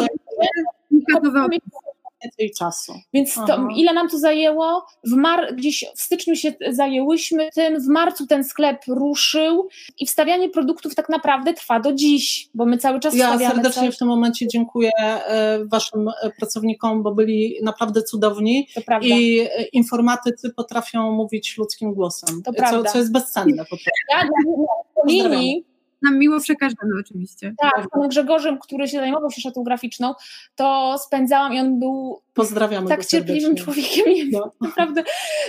[2.23, 2.93] więcej czasu.
[3.13, 4.87] Więc to, ile nam to zajęło?
[5.05, 10.49] W mar gdzieś w styczniu się zajęłyśmy tym, w marcu ten sklep ruszył i wstawianie
[10.49, 13.93] produktów tak naprawdę trwa do dziś, bo my cały czas ja Ja serdecznie cały...
[13.93, 18.69] w tym momencie dziękuję e, waszym e, pracownikom, bo byli naprawdę cudowni
[19.03, 23.91] i e, informatycy potrafią mówić ludzkim głosem, to co, co jest bezcenne po prostu.
[24.11, 25.65] Ja dla linii
[26.03, 27.55] nam miło przekażemy oczywiście.
[27.59, 30.15] Tak, z panem Grzegorzem, który się zajmował się szatą graficzną,
[30.57, 34.05] to spędzałam i on był Pozdrawiamy tak cierpliwym człowiekiem.
[34.31, 34.53] No.
[34.69, 35.05] Naprawdę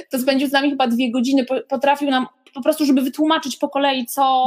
[0.09, 4.05] to spędził z nami chyba dwie godziny, potrafił nam po prostu, żeby wytłumaczyć po kolei
[4.05, 4.45] co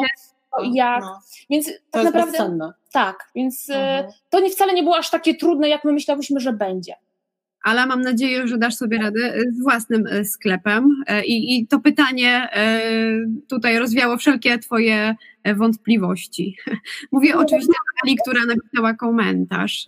[0.64, 1.00] i jak.
[1.00, 1.20] No.
[1.50, 2.72] Więc to tak jest naprawdę bezcenne.
[2.92, 4.12] tak, więc y, mhm.
[4.30, 6.94] to nie wcale nie było aż takie trudne, jak my myślałyśmy, że będzie
[7.62, 11.02] ale mam nadzieję, że dasz sobie radę e, z własnym e, sklepem.
[11.06, 12.48] E, I, I, to pytanie
[13.48, 15.14] tutaj rozwiało wszelkie Twoje
[15.56, 16.56] wątpliwości.
[17.12, 19.84] Mówię oczywiście o Ali, która napisała komentarz.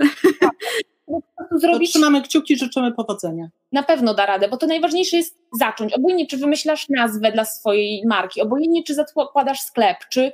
[1.59, 1.91] Zrobić.
[1.91, 3.49] Trzymamy kciuki, życzymy powodzenia.
[3.73, 5.93] Na pewno da radę, bo to najważniejsze jest zacząć.
[5.93, 10.33] Obojętnie, czy wymyślasz nazwę dla swojej marki, obojętnie, czy zakładasz sklep, czy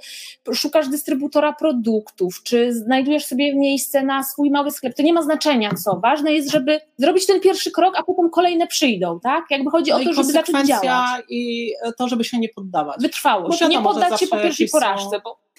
[0.54, 5.70] szukasz dystrybutora produktów, czy znajdujesz sobie miejsce na swój mały sklep, to nie ma znaczenia
[5.84, 6.00] co.
[6.00, 9.44] Ważne jest, żeby zrobić ten pierwszy krok, a potem kolejne przyjdą, tak?
[9.50, 11.24] Jakby chodzi no o to, żeby zacząć działać.
[11.28, 12.96] i to, żeby się nie poddawać.
[13.00, 13.68] Wytrwałość.
[13.68, 15.49] Nie poddać się po pierwszej porażce, bo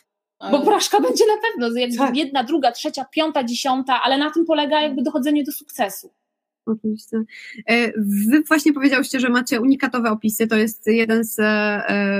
[0.52, 2.18] bo porażka będzie na pewno, jakby tak.
[2.18, 6.12] jedna, druga, trzecia, piąta, dziesiąta, ale na tym polega jakby dochodzenie do sukcesu.
[6.66, 7.18] Oczywiście.
[7.68, 10.48] E, wy właśnie powiedziałyście, że macie unikatowe opisy.
[10.48, 12.14] To jest jeden z e,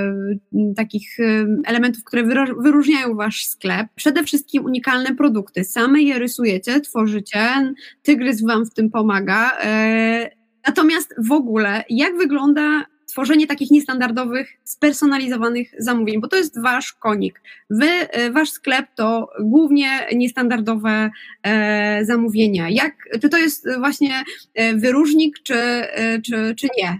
[0.76, 2.24] takich e, elementów, które
[2.58, 3.86] wyróżniają wasz sklep.
[3.94, 5.64] Przede wszystkim unikalne produkty.
[5.64, 7.72] Same je rysujecie, tworzycie.
[8.02, 9.58] Tygrys wam w tym pomaga.
[9.64, 10.30] E,
[10.66, 17.42] natomiast w ogóle, jak wygląda tworzenie takich niestandardowych, spersonalizowanych zamówień, bo to jest wasz konik.
[17.70, 21.10] Wy, e, wasz sklep to głównie niestandardowe
[21.42, 22.68] e, zamówienia.
[22.70, 26.98] Jak, czy to jest właśnie e, wyróżnik, czy, e, czy, czy nie?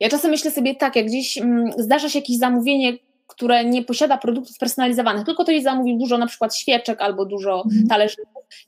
[0.00, 2.92] Ja czasem myślę sobie tak, jak gdzieś mm, zdarza się jakieś zamówienie,
[3.40, 7.64] które nie posiada produktów personalizowanych, tylko to jest zamówił dużo na przykład świeczek albo dużo
[7.72, 7.88] mm.
[7.88, 8.16] talerzy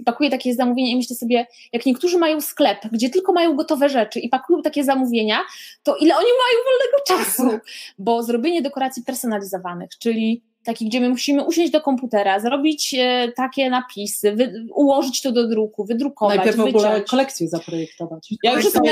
[0.01, 3.89] i pakuje takie zamówienie i myślę sobie, jak niektórzy mają sklep, gdzie tylko mają gotowe
[3.89, 5.39] rzeczy i pakują takie zamówienia,
[5.83, 7.59] to ile oni mają wolnego czasu?
[7.99, 13.71] Bo zrobienie dekoracji personalizowanych, czyli taki, gdzie my musimy usiąść do komputera, zrobić e, takie
[13.71, 18.35] napisy, wy, ułożyć to do druku, wydrukować, Najpierw w ogóle kolekcję zaprojektować.
[18.43, 18.83] Ja już, jestem,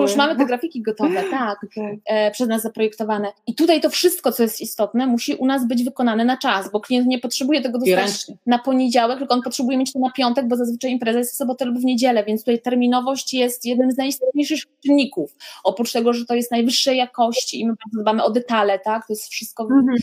[0.00, 1.66] już mamy te grafiki gotowe, tak,
[2.06, 3.32] e, przez nas zaprojektowane.
[3.46, 6.80] I tutaj to wszystko, co jest istotne, musi u nas być wykonane na czas, bo
[6.80, 10.56] klient nie potrzebuje tego dostać na poniedziałek, tylko on potrzebuje mieć to na piątek, bo
[10.56, 14.60] zazwyczaj impreza jest w sobotę lub w niedzielę, więc tutaj terminowość jest jednym z najistotniejszych
[14.82, 15.36] czynników.
[15.64, 19.12] Oprócz tego, że to jest najwyższej jakości i my bardzo dbamy o detale, tak, to
[19.12, 19.98] jest wszystko mhm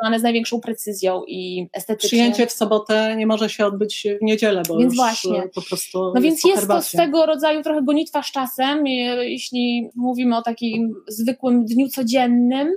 [0.00, 2.08] wykonane z największą precyzją i estetycznie.
[2.08, 5.42] Przyjęcie w sobotę nie może się odbyć w niedzielę, bo więc właśnie.
[5.54, 6.12] po prostu.
[6.14, 11.64] No więc jest to swego rodzaju trochę gonitwa z czasem, jeśli mówimy o takim zwykłym
[11.64, 12.72] dniu codziennym.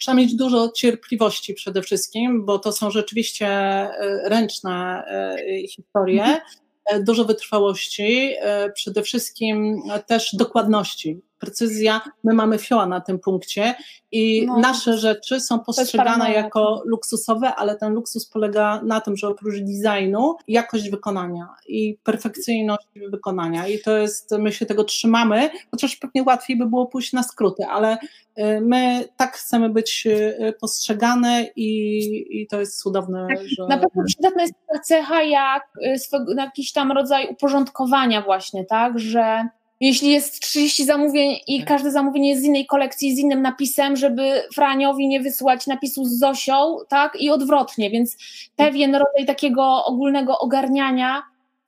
[0.00, 6.22] Trzeba mieć dużo cierpliwości przede wszystkim, bo to są rzeczywiście e, ręczne e, historie.
[6.22, 6.40] Mhm.
[6.86, 8.34] E, dużo wytrwałości,
[8.74, 12.00] przede wszystkim też dokładności precyzja.
[12.24, 13.74] My mamy fioła na tym punkcie
[14.12, 14.58] i no.
[14.58, 20.36] nasze rzeczy są postrzegane jako luksusowe, ale ten luksus polega na tym, że oprócz designu,
[20.48, 23.68] jakość wykonania i perfekcyjność wykonania.
[23.68, 27.64] I to jest, my się tego trzymamy, chociaż pewnie łatwiej by było pójść na skróty,
[27.66, 33.26] ale y, my tak chcemy być y, postrzegane i, i to jest cudowne.
[33.28, 33.66] Tak, że...
[33.66, 35.62] Na pewno przydatna jest taka cecha jak
[35.94, 39.48] y, swego, jakiś tam rodzaj uporządkowania właśnie, tak, że
[39.80, 41.68] jeśli jest 30 zamówień i tak.
[41.68, 46.18] każde zamówienie jest z innej kolekcji, z innym napisem, żeby Franiowi nie wysłać napisu z
[46.18, 48.16] Zosią, tak, i odwrotnie, więc
[48.56, 51.22] pewien rodzaj takiego ogólnego ogarniania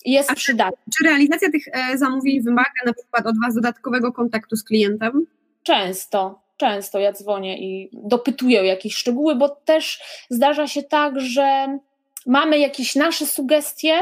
[0.05, 0.93] jest przydatny.
[0.99, 5.27] Czy realizacja tych e, zamówień wymaga na przykład od Was dodatkowego kontaktu z klientem?
[5.63, 11.79] Często, często ja dzwonię i dopytuję o jakieś szczegóły, bo też zdarza się tak, że
[12.27, 14.01] mamy jakieś nasze sugestie,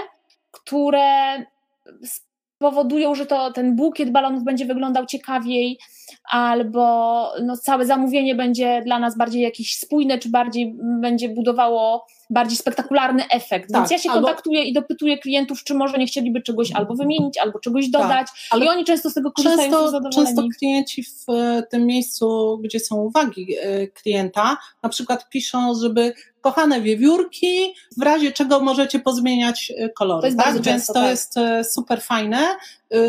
[0.50, 1.38] które
[2.58, 5.78] powodują, że to ten bukiet balonów będzie wyglądał ciekawiej,
[6.30, 12.58] albo no, całe zamówienie będzie dla nas bardziej jakieś spójne, czy bardziej będzie budowało bardziej
[12.58, 13.72] spektakularny efekt.
[13.72, 14.26] Tak, Więc ja się albo...
[14.26, 18.26] kontaktuję i dopytuję klientów, czy może nie chcieliby czegoś albo wymienić, albo czegoś tak, dodać.
[18.26, 19.70] Tak, ale I oni często z tego korzystają.
[19.70, 25.74] Często, często klienci w e, tym miejscu, gdzie są uwagi e, klienta, na przykład piszą,
[25.82, 30.20] żeby kochane wiewiórki, w razie czego możecie pozmieniać e, kolory.
[30.20, 30.62] To jest tak?
[30.62, 31.10] Więc to tak.
[31.10, 32.38] jest super fajne,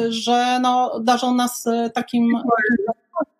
[0.10, 2.32] że no, darzą nas takim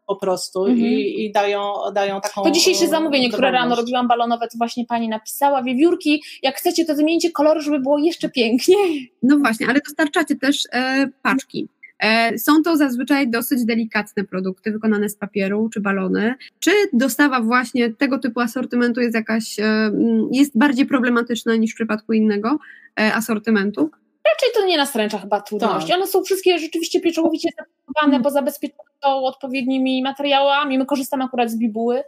[0.08, 0.88] po prostu mhm.
[0.88, 2.44] i, i, dają, dają taką.
[2.44, 5.64] To dzisiejsze zamówienie, które rano robiłam balonowe, to właśnie pani napisała.
[5.64, 9.14] Wiewiórki, jak chcecie, to zmieńcie kolory, żeby było jeszcze piękniej.
[9.24, 11.70] No właśnie, ale dostarczacie też e, paczki.
[12.00, 16.36] E, są to zazwyczaj dosyć delikatne produkty wykonane z papieru czy balony.
[16.60, 19.92] Czy dostawa właśnie tego typu asortymentu jest jakaś, e,
[20.32, 22.58] jest bardziej problematyczna niż w przypadku innego
[23.00, 23.92] e, asortymentu?
[24.26, 25.90] Raczej to nie nastręcza chyba trudności.
[25.90, 25.98] Tak.
[25.98, 30.78] One są wszystkie rzeczywiście pieczołowicie zapakowane, bo zabezpieczone są odpowiednimi materiałami.
[30.78, 32.04] My korzystamy akurat z bibuły.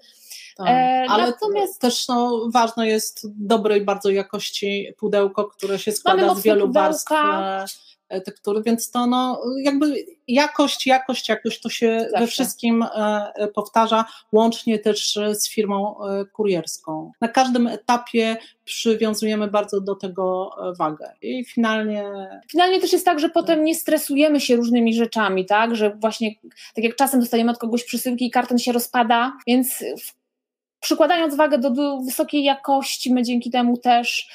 [0.57, 0.67] Tak.
[0.67, 6.41] E, ale natomiast też no, ważne jest dobrej bardzo jakości pudełko, które się składa z
[6.41, 7.65] wielu warstw E,
[8.09, 12.19] tektury, więc to no, jakby jakość, jakość, jakość to się Zawsze.
[12.19, 12.87] we wszystkim e,
[13.35, 15.95] e, powtarza, łącznie też z firmą
[16.33, 17.11] kurierską.
[17.21, 22.03] Na każdym etapie przywiązujemy bardzo do tego wagę i finalnie...
[22.51, 26.31] Finalnie też jest tak, że potem nie stresujemy się różnymi rzeczami, tak, że właśnie
[26.75, 29.83] tak jak czasem dostajemy od kogoś przesyłki i karton się rozpada, więc
[30.79, 34.29] przykładając wagę do wysokiej jakości, my dzięki temu też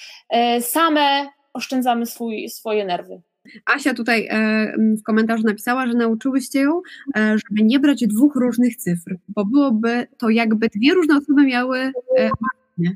[0.60, 3.22] same oszczędzamy swój, swoje nerwy.
[3.66, 6.80] Asia tutaj e, w komentarzu napisała, że nauczyłyście ją,
[7.16, 11.92] e, żeby nie brać dwóch różnych cyfr, bo byłoby to jakby dwie różne osoby miały
[12.18, 12.30] e?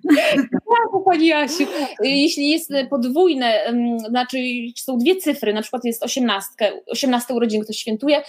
[0.08, 1.64] Tak, pani Asiu.
[2.02, 3.74] Jeśli jest podwójne,
[4.08, 4.38] znaczy
[4.76, 8.22] są dwie cyfry, na przykład jest osiemnastkę, osiemnaste urodziny ktoś świętuje,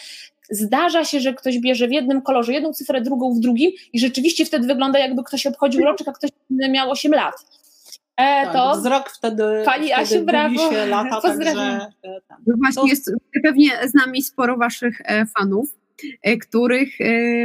[0.50, 4.46] zdarza się, że ktoś bierze w jednym kolorze jedną cyfrę, drugą w drugim i rzeczywiście
[4.46, 7.36] wtedy wygląda jakby ktoś obchodził roczek, a ktoś miał 8 lat.
[8.18, 10.72] E, tak, to wzrok wtedy, Pani wtedy Asiu, brawo.
[10.72, 11.80] się lata, Pozdrawiam.
[11.80, 11.90] także...
[12.04, 12.88] E, no właśnie, to...
[12.88, 13.12] jest
[13.44, 15.70] pewnie z nami sporo waszych e, fanów,
[16.24, 16.90] e, których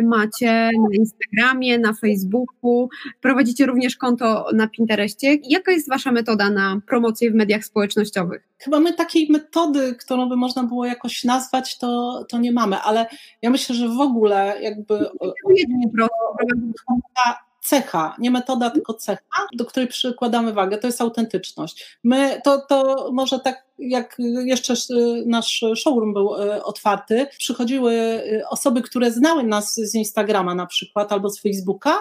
[0.02, 2.88] macie na Instagramie, na Facebooku,
[3.20, 5.38] prowadzicie również konto na Pinterestie.
[5.42, 8.48] Jaka jest wasza metoda na promocję w mediach społecznościowych?
[8.58, 13.06] Chyba my takiej metody, którą by można było jakoś nazwać, to, to nie mamy, ale
[13.42, 15.06] ja myślę, że w ogóle jakby...
[15.56, 15.86] Jedynie
[17.62, 21.98] cecha, nie metoda, tylko cecha, do której przykładamy wagę, to jest autentyczność.
[22.04, 24.74] My, to, to może tak jak jeszcze
[25.26, 31.12] nasz showroom był e, otwarty, przychodziły e, osoby, które znały nas z Instagrama na przykład
[31.12, 31.96] albo z Facebooka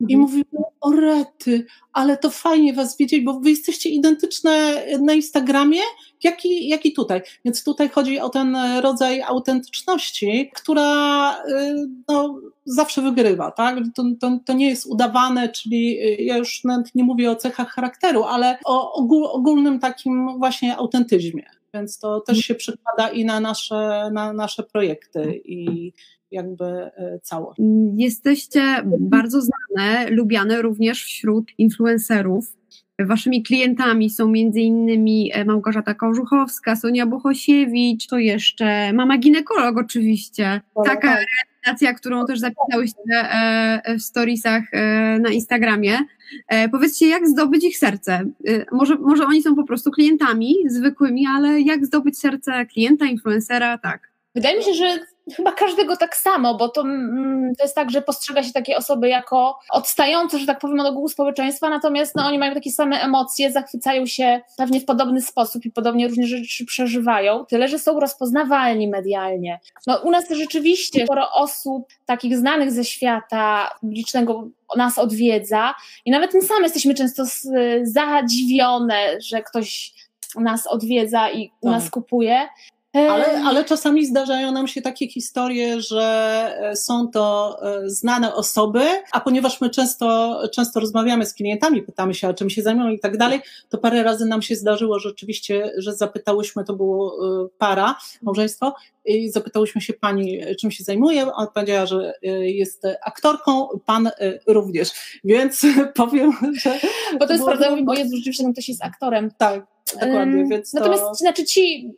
[0.00, 0.20] i mhm.
[0.20, 5.80] mówiły, o rety, ale to fajnie was widzieć, bo wy jesteście identyczne na Instagramie,
[6.22, 7.22] jak i, jak i tutaj.
[7.44, 13.78] Więc tutaj chodzi o ten rodzaj autentyczności, która y, no, zawsze wygrywa, tak?
[13.94, 17.68] To, to, to nie jest udawane, czyli y, ja już nawet nie mówię o cechach
[17.68, 18.92] charakteru, ale o
[19.32, 21.44] ogólnym takim właśnie autentyzmie.
[21.74, 25.92] Więc to też się przekłada i na nasze, na nasze projekty i
[26.30, 27.60] jakby e, całość.
[27.96, 28.62] Jesteście
[29.00, 32.56] bardzo znane, lubiane również wśród influencerów.
[32.98, 40.60] Waszymi klientami są między innymi e, Małgorzata Kożuchowska, Sonia Bohosiewicz, to jeszcze mama ginekolog oczywiście.
[40.84, 44.62] Taka realizacja, którą też zapisałyście e, w storiesach
[45.20, 45.98] na Instagramie.
[46.70, 48.24] Powiedzcie, jak zdobyć ich serce?
[48.72, 54.10] Może, może oni są po prostu klientami zwykłymi, ale jak zdobyć serce klienta, influencera, tak?
[54.34, 54.98] Wydaje mi się, że
[55.34, 59.08] chyba każdego tak samo, bo to, mm, to jest tak, że postrzega się takie osoby
[59.08, 63.52] jako odstające, że tak powiem, od ogółu społeczeństwa, natomiast no, oni mają takie same emocje,
[63.52, 68.88] zachwycają się pewnie w podobny sposób i podobnie różne rzeczy przeżywają, tyle, że są rozpoznawalni
[68.88, 69.60] medialnie.
[69.86, 76.34] No, u nas rzeczywiście sporo osób takich znanych ze świata publicznego nas odwiedza i nawet
[76.34, 77.22] my same jesteśmy często
[77.82, 79.92] zadziwione, że ktoś
[80.40, 81.92] nas odwiedza i u nas tak.
[81.92, 82.48] kupuje.
[82.96, 86.02] Ale, ale czasami zdarzają nam się takie historie, że
[86.60, 88.80] e, są to e, znane osoby,
[89.12, 92.98] a ponieważ my często, często rozmawiamy z klientami, pytamy się, o czym się zajmują i
[92.98, 97.94] tak dalej, to parę razy nam się zdarzyło rzeczywiście, że zapytałyśmy, to było e, para,
[98.22, 98.74] małżeństwo,
[99.06, 104.10] i zapytałyśmy się pani, czym się zajmuje, a powiedziała, że jest aktorką, pan
[104.46, 104.90] również,
[105.24, 106.78] więc powiem, że...
[107.18, 109.30] Bo to jest prawda, bo jest rzeczywiście, no ktoś jest aktorem.
[109.38, 109.66] Tak,
[110.00, 110.78] dokładnie, więc to...
[110.78, 111.92] Natomiast, znaczy ci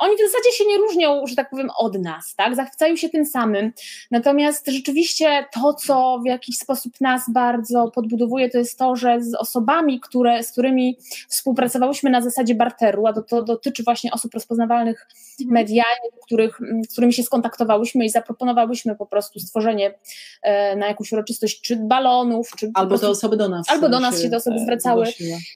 [0.00, 2.56] oni w zasadzie się nie różnią, że tak powiem, od nas, tak?
[2.56, 3.72] Zachwycają się tym samym.
[4.10, 9.34] Natomiast rzeczywiście to, co w jakiś sposób nas bardzo podbudowuje, to jest to, że z
[9.34, 15.06] osobami, które, z którymi współpracowałyśmy na zasadzie barteru, a to, to dotyczy właśnie osób rozpoznawalnych
[15.40, 15.54] mhm.
[15.54, 19.94] medialnie, których, z którymi się skontaktowałyśmy i zaproponowałyśmy po prostu stworzenie
[20.42, 23.70] e, na jakąś uroczystość czy balonów, czy albo prostu, te osoby do nas.
[23.70, 25.06] Albo do nas się te osoby e, zwracały.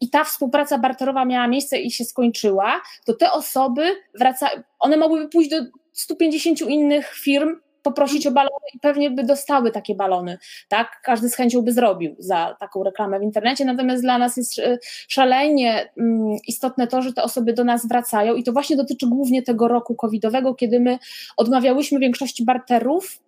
[0.01, 3.83] I ta współpraca barterowa miała miejsce i się skończyła, to te osoby
[4.23, 5.57] wraca, one mogłyby pójść do
[5.93, 11.01] 150 innych firm, poprosić o balony i pewnie by dostały takie balony, tak?
[11.05, 14.79] Każdy z chęcią by zrobił za taką reklamę w internecie, natomiast dla nas jest e,
[15.09, 19.43] szalenie mm, istotne to, że te osoby do nas wracają i to właśnie dotyczy głównie
[19.43, 20.99] tego roku covidowego, kiedy my
[21.37, 23.19] odmawiałyśmy większości barterów,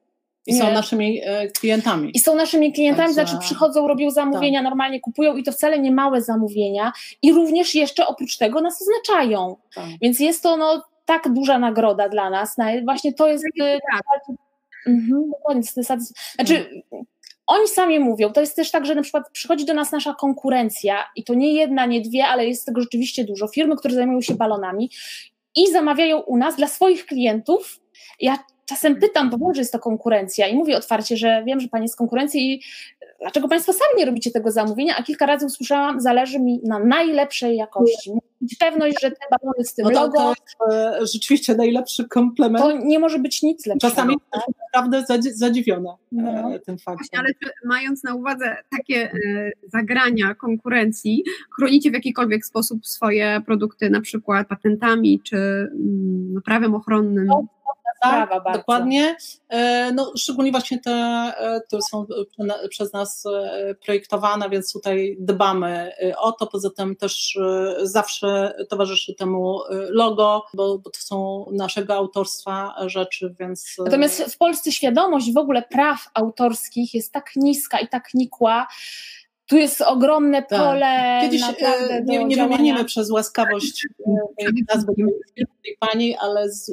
[0.46, 2.10] i są naszymi e, klientami.
[2.14, 3.30] I są naszymi klientami, Także...
[3.30, 4.64] znaczy przychodzą, robią zamówienia, tak.
[4.64, 6.92] normalnie kupują i to wcale nie małe zamówienia
[7.22, 9.56] i również jeszcze oprócz tego nas oznaczają.
[9.74, 9.84] Tak.
[10.02, 12.56] Więc jest to no, tak duża nagroda dla nas.
[12.84, 13.44] Właśnie to jest.
[13.92, 14.36] Tak.
[14.86, 15.62] Mhm, dokładnie.
[16.34, 16.82] Znaczy,
[17.46, 21.04] oni sami mówią, to jest też tak, że na przykład przychodzi do nas nasza konkurencja
[21.16, 23.48] i to nie jedna, nie dwie, ale jest tego rzeczywiście dużo.
[23.48, 24.90] Firmy, które zajmują się balonami
[25.56, 27.80] i zamawiają u nas dla swoich klientów.
[28.20, 31.68] Ja czasem pytam, bo wiem, że jest to konkurencja i mówię otwarcie, że wiem, że
[31.68, 32.62] pani jest z konkurencji i
[33.20, 37.56] dlaczego państwo sami nie robicie tego zamówienia, a kilka razy usłyszałam, zależy mi na najlepszej
[37.56, 38.12] jakości.
[38.40, 40.34] Mieć pewność, że te balony z tym no to, logo...
[40.58, 42.64] To jest rzeczywiście najlepszy komplement.
[42.64, 43.94] To nie może być nic lepszego.
[43.94, 44.42] Czasami tak?
[44.74, 46.54] naprawdę zadziwiona no.
[46.54, 47.20] E, tym faktem.
[47.20, 47.28] Ale
[47.64, 51.24] mając na uwadze takie e, zagrania konkurencji,
[51.56, 57.26] chronicie w jakikolwiek sposób swoje produkty, na przykład patentami czy mm, prawem ochronnym?
[57.26, 57.46] No,
[57.96, 58.58] sprawa bardzo.
[58.58, 59.16] Dokładnie.
[59.48, 61.32] E, no, szczególnie właśnie te,
[61.66, 62.06] które są
[62.68, 66.46] przez nas e, projektowane, więc tutaj dbamy e, o to.
[66.46, 67.38] Poza tym też
[67.82, 73.76] zawsze towarzyszy temu logo, bo, bo to są naszego autorstwa rzeczy, więc.
[73.78, 78.66] Natomiast w Polsce świadomość w ogóle praw autorskich jest tak niska i tak nikła,
[79.46, 80.60] tu jest ogromne tak.
[80.60, 81.18] pole.
[81.22, 83.86] Kiedyś e, nie, nie wymienimy przez łaskawość
[84.40, 84.92] e, nazwy
[85.64, 86.66] tej pani, ale z,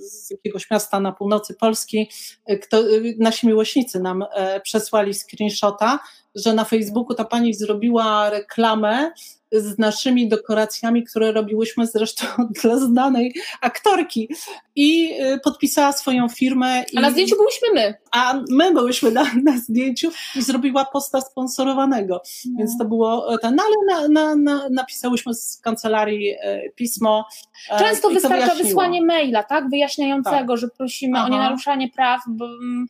[0.00, 2.10] z, jakiegoś miasta na północy Polski,
[2.46, 2.82] e, kto,
[3.18, 4.24] nasi miłośnicy nam
[4.62, 5.98] przesłali screenshota,
[6.34, 9.10] że na Facebooku ta pani zrobiła reklamę
[9.52, 12.24] z naszymi dekoracjami, które robiłyśmy zresztą
[12.62, 14.28] dla znanej aktorki
[14.76, 16.84] i y, podpisała swoją firmę.
[16.96, 17.94] A na zdjęciu byłyśmy my.
[18.12, 22.58] A my byłyśmy na, na zdjęciu i zrobiła posta sponsorowanego, no.
[22.58, 27.28] więc to było e, ten, no ale na, na, na, napisałyśmy z kancelarii e, pismo.
[27.70, 30.60] E, Często wystarcza wysłanie maila, tak, wyjaśniającego, tak.
[30.60, 31.26] że prosimy Aha.
[31.26, 32.86] o nienaruszanie praw, bo, mm,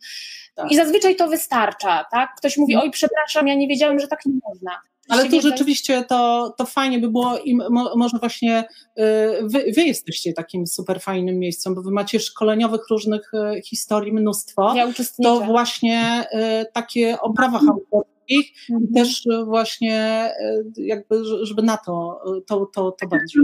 [0.55, 0.71] tak.
[0.71, 2.87] i zazwyczaj to wystarcza, tak, ktoś mówi, mhm.
[2.87, 4.81] oj przepraszam, ja nie wiedziałem, że tak nie można.
[5.09, 9.03] Ale tu rzeczywiście to, to fajnie by było i mo, może właśnie y,
[9.43, 14.73] wy, wy, jesteście takim super fajnym miejscem, bo wy macie szkoleniowych różnych y, historii mnóstwo.
[14.75, 14.87] Ja
[15.23, 17.79] to właśnie y, takie o prawach mhm.
[17.91, 18.89] autorskich mhm.
[18.89, 20.29] i też właśnie
[20.77, 23.41] jakby, żeby na to, to, to, to bardziej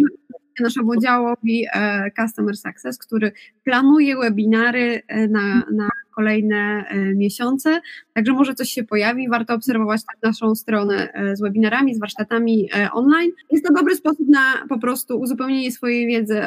[0.59, 3.32] naszemu działowi e, Customer Success, który
[3.63, 7.82] planuje webinary e, na, na kolejne e, miesiące,
[8.13, 13.32] także może coś się pojawi, warto obserwować tak naszą stronę z webinarami, z warsztatami online.
[13.51, 16.41] Jest to dobry sposób na po prostu uzupełnienie swojej wiedzy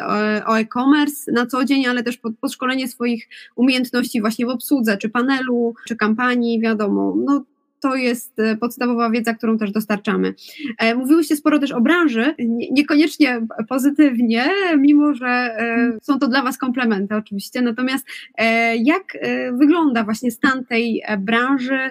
[0.47, 5.75] o e-commerce na co dzień, ale też podszkolenie swoich umiejętności właśnie w obsłudze, czy panelu,
[5.87, 7.45] czy kampanii, wiadomo, no
[7.81, 10.35] to jest e, podstawowa wiedza, którą też dostarczamy.
[10.79, 12.35] E, mówiłyście sporo też o branży,
[12.71, 17.63] niekoniecznie pozytywnie, mimo że e, są to dla Was komplementy oczywiście.
[17.63, 18.07] Natomiast
[18.79, 19.19] jak
[19.53, 21.91] wygląda właśnie stan tej branży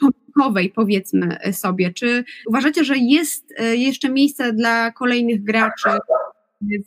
[0.00, 1.92] pomnikowej, powiedzmy sobie?
[1.92, 5.88] Czy uważacie, że jest jeszcze miejsce dla kolejnych graczy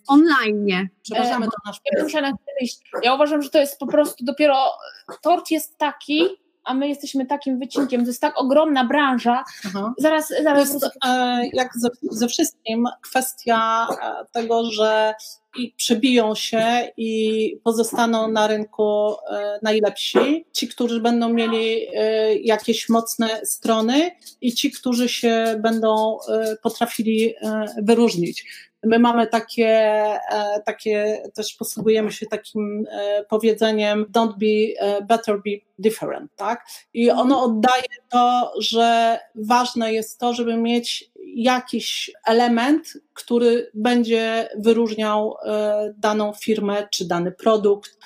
[0.07, 0.89] online.
[1.01, 1.80] Przepraszamy, to nasz
[2.13, 2.32] ja,
[3.03, 4.55] ja uważam, że to jest po prostu dopiero
[5.21, 6.21] tort jest taki,
[6.66, 9.43] a my jesteśmy takim wycinkiem, to jest tak ogromna branża.
[9.66, 9.93] Aha.
[9.97, 10.68] Zaraz, zaraz.
[10.68, 15.13] To jest, e, jak ze, ze, wszystkim, kwestia e, tego, że
[15.57, 20.45] i przebiją się i pozostaną na rynku e, najlepsi.
[20.53, 21.88] Ci, którzy będą mieli
[22.41, 24.11] jakieś mocne strony
[24.41, 26.18] i ci, którzy się będą
[26.61, 27.34] potrafili
[27.82, 28.45] wyróżnić.
[28.86, 29.67] My mamy takie,
[30.31, 36.65] e, takie też posługujemy się takim e, powiedzeniem don't be, e, better be different, tak?
[36.93, 45.36] I ono oddaje to, że ważne jest to, żeby mieć jakiś element, który będzie wyróżniał
[45.97, 47.97] daną firmę czy dany produkt,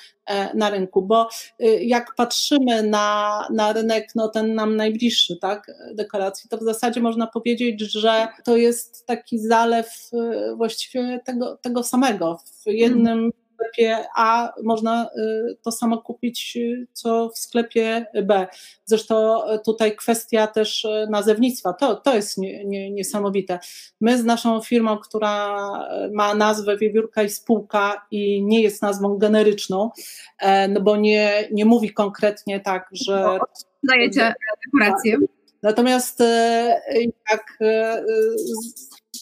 [0.54, 1.28] na rynku, bo
[1.60, 7.00] y, jak patrzymy na, na rynek, no ten nam najbliższy, tak, dekoracji, to w zasadzie
[7.00, 12.38] można powiedzieć, że to jest taki zalew y, właściwie tego, tego samego.
[12.66, 13.30] W jednym
[13.60, 18.46] sklepie A można y, to samo kupić, y, co w sklepie B.
[18.84, 23.58] Zresztą tutaj kwestia też y, nazewnictwa, to, to jest nie, nie, niesamowite.
[24.00, 25.56] My z naszą firmą, która
[26.12, 29.90] ma nazwę Wiewiórka i Spółka i nie jest nazwą generyczną,
[30.38, 33.38] e, no bo nie, nie mówi konkretnie tak, że...
[33.82, 34.34] Dajecie
[34.66, 35.16] dekorację.
[35.62, 36.80] Natomiast e,
[37.30, 38.04] jak e,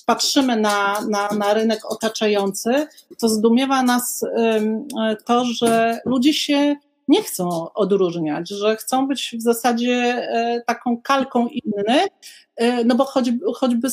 [0.09, 2.87] patrzymy na, na, na rynek otaczający,
[3.19, 4.25] to zdumiewa nas
[5.25, 6.77] to, że ludzie się
[7.09, 12.07] nie chcą odróżniać, że chcą być w zasadzie e, taką kalką innych,
[12.57, 13.05] e, no bo
[13.55, 13.89] choćby,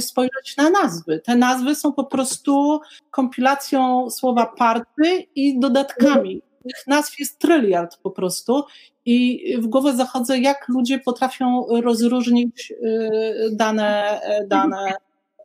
[0.00, 1.20] spojrzeć na nazwy.
[1.24, 6.42] Te nazwy są po prostu kompilacją słowa party i dodatkami.
[6.62, 8.64] Tych nazw jest tryliard po prostu
[9.04, 13.10] i w głowę zachodzę, jak ludzie potrafią rozróżnić e,
[13.50, 14.94] dane, dane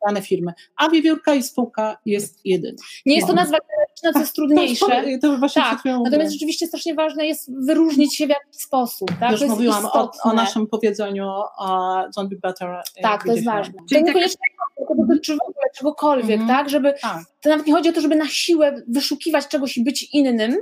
[0.07, 2.77] dane firmy, a wiewiórka i spółka jest jedyna.
[3.05, 4.85] Nie jest to nazwa generyczna, co jest trudniejsze.
[5.21, 9.11] To, to tak, natomiast rzeczywiście strasznie ważne jest wyróżnić się w jakiś sposób.
[9.19, 9.31] Tak?
[9.31, 11.25] Już mówiłam o, o, naszym powiedzeniu
[12.17, 12.81] Don't be better.
[13.01, 13.73] Tak, to jest ważne.
[13.89, 14.37] Czyli to niekoniecznie
[14.87, 14.97] tak...
[14.97, 16.49] dotyczy w ogóle czegokolwiek, mm -hmm.
[16.49, 16.69] tak?
[16.69, 17.23] Żeby, tak.
[17.41, 20.57] To nawet nie chodzi o to, żeby na siłę wyszukiwać czegoś i być innym,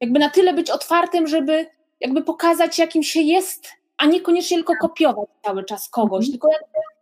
[0.00, 1.66] jakby na tyle być otwartym, żeby
[2.00, 3.68] jakby pokazać, jakim się jest,
[3.98, 6.30] a niekoniecznie tylko kopiować cały czas kogoś, mm -hmm.
[6.30, 6.95] tylko jakby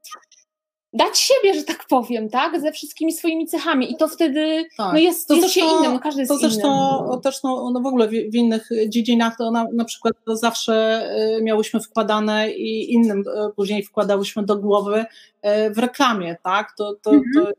[0.95, 4.93] dać siebie, że tak powiem, tak, ze wszystkimi swoimi cechami i to wtedy tak.
[4.93, 7.21] no jest, to jest zresztą, się innym, no każdy jest to zresztą innym.
[7.21, 11.07] też no, no w ogóle w, w innych dziedzinach to na, na przykład to zawsze
[11.39, 16.95] y, miałyśmy wkładane i innym y, później wkładałyśmy do głowy y, w reklamie, tak, to,
[17.03, 17.33] to, mhm.
[17.35, 17.53] to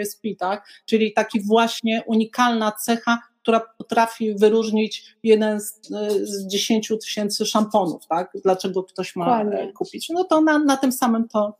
[0.00, 5.80] USP, tak, czyli taki właśnie unikalna cecha, która potrafi wyróżnić jeden z,
[6.22, 8.32] z 10 tysięcy szamponów, tak?
[8.44, 9.72] Dlaczego ktoś ma Dokładnie.
[9.72, 10.08] kupić?
[10.10, 11.56] No to na, na tym samym to,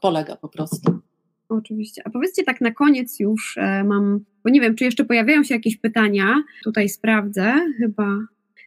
[0.00, 1.00] polega po prostu.
[1.48, 2.02] Oczywiście.
[2.04, 5.54] A powiedzcie tak na koniec już e, mam, bo nie wiem, czy jeszcze pojawiają się
[5.54, 6.42] jakieś pytania.
[6.64, 7.54] Tutaj sprawdzę.
[7.78, 8.18] Chyba,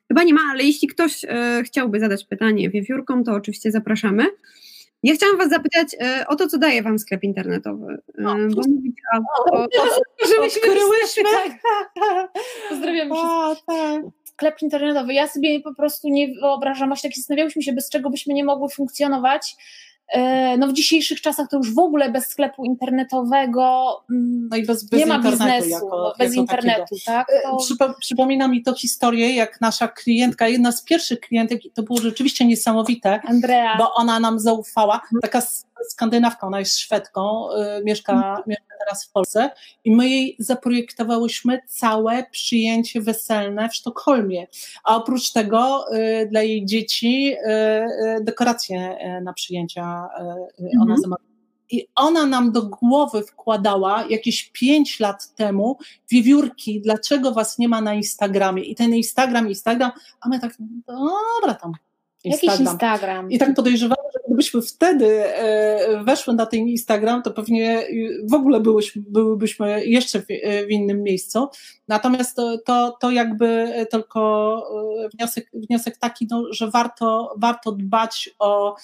[0.07, 4.25] chyba nie ma, ale jeśli ktoś e, chciałby zadać pytanie wiewiórką, to oczywiście zapraszamy.
[5.03, 7.97] Ja chciałam Was zapytać e, o to, co daje Wam sklep internetowy.
[8.17, 9.17] No, bo mówicie o,
[9.51, 9.65] o, o,
[10.45, 11.23] odkryłyśmy.
[12.69, 13.09] Pozdrawiam
[13.67, 14.01] tak.
[14.23, 15.13] Sklep internetowy.
[15.13, 18.69] Ja sobie po prostu nie wyobrażam, właśnie tak zastanawiałyśmy się, bez czego byśmy nie mogły
[18.69, 19.55] funkcjonować.
[20.13, 24.65] E, no w dzisiejszych czasach to już w ogóle bez sklepu internetowego mm, no i
[24.65, 26.95] bez, bez nie ma biznesu, jako, bez jako internetu.
[27.05, 27.27] Tak?
[27.29, 27.57] E, to...
[27.57, 32.45] Przypo, przypomina mi to historię, jak nasza klientka, jedna z pierwszych klientek, to było rzeczywiście
[32.45, 33.77] niesamowite, Andrea.
[33.77, 35.41] bo ona nam zaufała, taka
[35.89, 37.49] skandynawka, ona jest Szwedką,
[37.79, 38.43] y, mieszka, mhm.
[38.47, 39.49] mieszka teraz w Polsce
[39.83, 44.47] i my jej zaprojektowałyśmy całe przyjęcie weselne w Sztokholmie,
[44.83, 50.09] a oprócz tego y, dla jej dzieci y, dekoracje na przyjęcia
[50.59, 51.01] ona mhm.
[51.01, 51.29] zamawiała.
[51.71, 55.77] I ona nam do głowy wkładała jakieś pięć lat temu
[56.11, 58.63] wiewiórki, dlaczego was nie ma na Instagramie.
[58.63, 60.57] I ten Instagram, Instagram, a my tak,
[60.87, 61.73] dobra tam,
[62.23, 62.51] Instagram.
[62.51, 63.31] Jakiś Instagram.
[63.31, 67.83] I tak podejrzewam, że gdybyśmy wtedy e, weszły na ten Instagram, to pewnie
[68.23, 71.47] w ogóle byłyśmy, byłybyśmy jeszcze w, e, innym miejscu.
[71.87, 74.63] Natomiast to, to, to jakby tylko
[75.05, 78.75] e, wniosek, wniosek taki, no, że warto, warto dbać o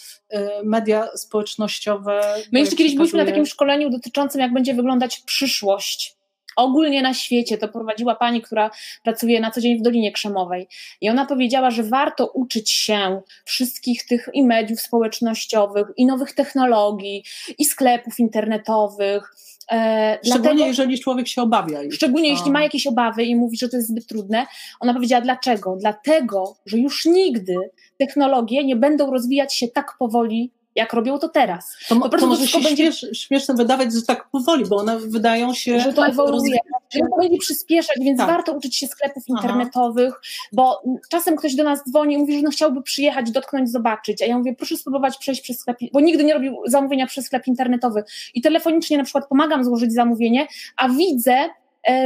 [0.63, 2.21] media społecznościowe.
[2.51, 6.14] My jeszcze kiedyś byliśmy na takim szkoleniu dotyczącym, jak będzie wyglądać przyszłość
[6.55, 7.57] ogólnie na świecie.
[7.57, 8.71] To prowadziła pani, która
[9.03, 10.67] pracuje na co dzień w Dolinie Krzemowej.
[11.01, 17.23] I ona powiedziała, że warto uczyć się wszystkich tych i mediów społecznościowych, i nowych technologii,
[17.57, 19.35] i sklepów internetowych.
[19.71, 21.79] E, szczególnie dlatego, jeżeli człowiek się obawia.
[21.91, 24.45] Szczególnie jeśli ma jakieś obawy i mówi, że to jest zbyt trudne.
[24.79, 25.75] Ona powiedziała dlaczego?
[25.79, 27.55] Dlatego, że już nigdy
[27.97, 31.77] technologie nie będą rozwijać się tak powoli, jak robią to teraz.
[31.89, 32.91] To, po to może się będzie...
[32.91, 35.79] śmieszne wydawać, że tak powoli, bo one wydają się...
[35.79, 36.57] Że to ewoluuje,
[36.93, 38.27] że to będzie przyspieszać, więc tak.
[38.27, 39.41] warto uczyć się sklepów Aha.
[39.41, 40.13] internetowych,
[40.51, 44.25] bo czasem ktoś do nas dzwoni i mówi, że no chciałby przyjechać, dotknąć, zobaczyć, a
[44.25, 48.03] ja mówię, proszę spróbować przejść przez sklep, bo nigdy nie robił zamówienia przez sklep internetowy
[48.33, 50.47] i telefonicznie na przykład pomagam złożyć zamówienie,
[50.77, 51.49] a widzę,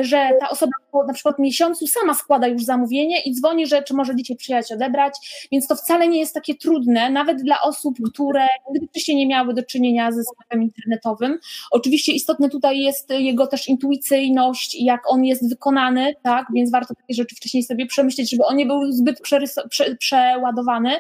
[0.02, 3.94] że ta osoba po na przykład miesiącu sama składa już zamówienie i dzwoni, że czy
[3.94, 5.14] może dzisiaj przyjechać odebrać,
[5.52, 9.54] więc to wcale nie jest takie trudne, nawet dla osób, które nigdy wcześniej nie miały
[9.54, 11.40] do czynienia ze sklepem internetowym.
[11.72, 17.14] Oczywiście istotne tutaj jest jego też intuicyjność, jak on jest wykonany, tak, więc warto takie
[17.14, 21.00] rzeczy wcześniej sobie przemyśleć, żeby on nie był zbyt prze- przeładowany.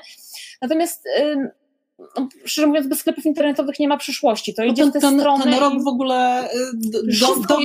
[0.61, 1.49] Natomiast ym,
[2.17, 4.53] no, szczerze mówiąc, bez sklepów internetowych nie ma przyszłości.
[4.53, 5.43] To idzie ten, w te ten, strony.
[5.43, 7.03] ten rok w ogóle y, do,
[7.47, 7.59] do,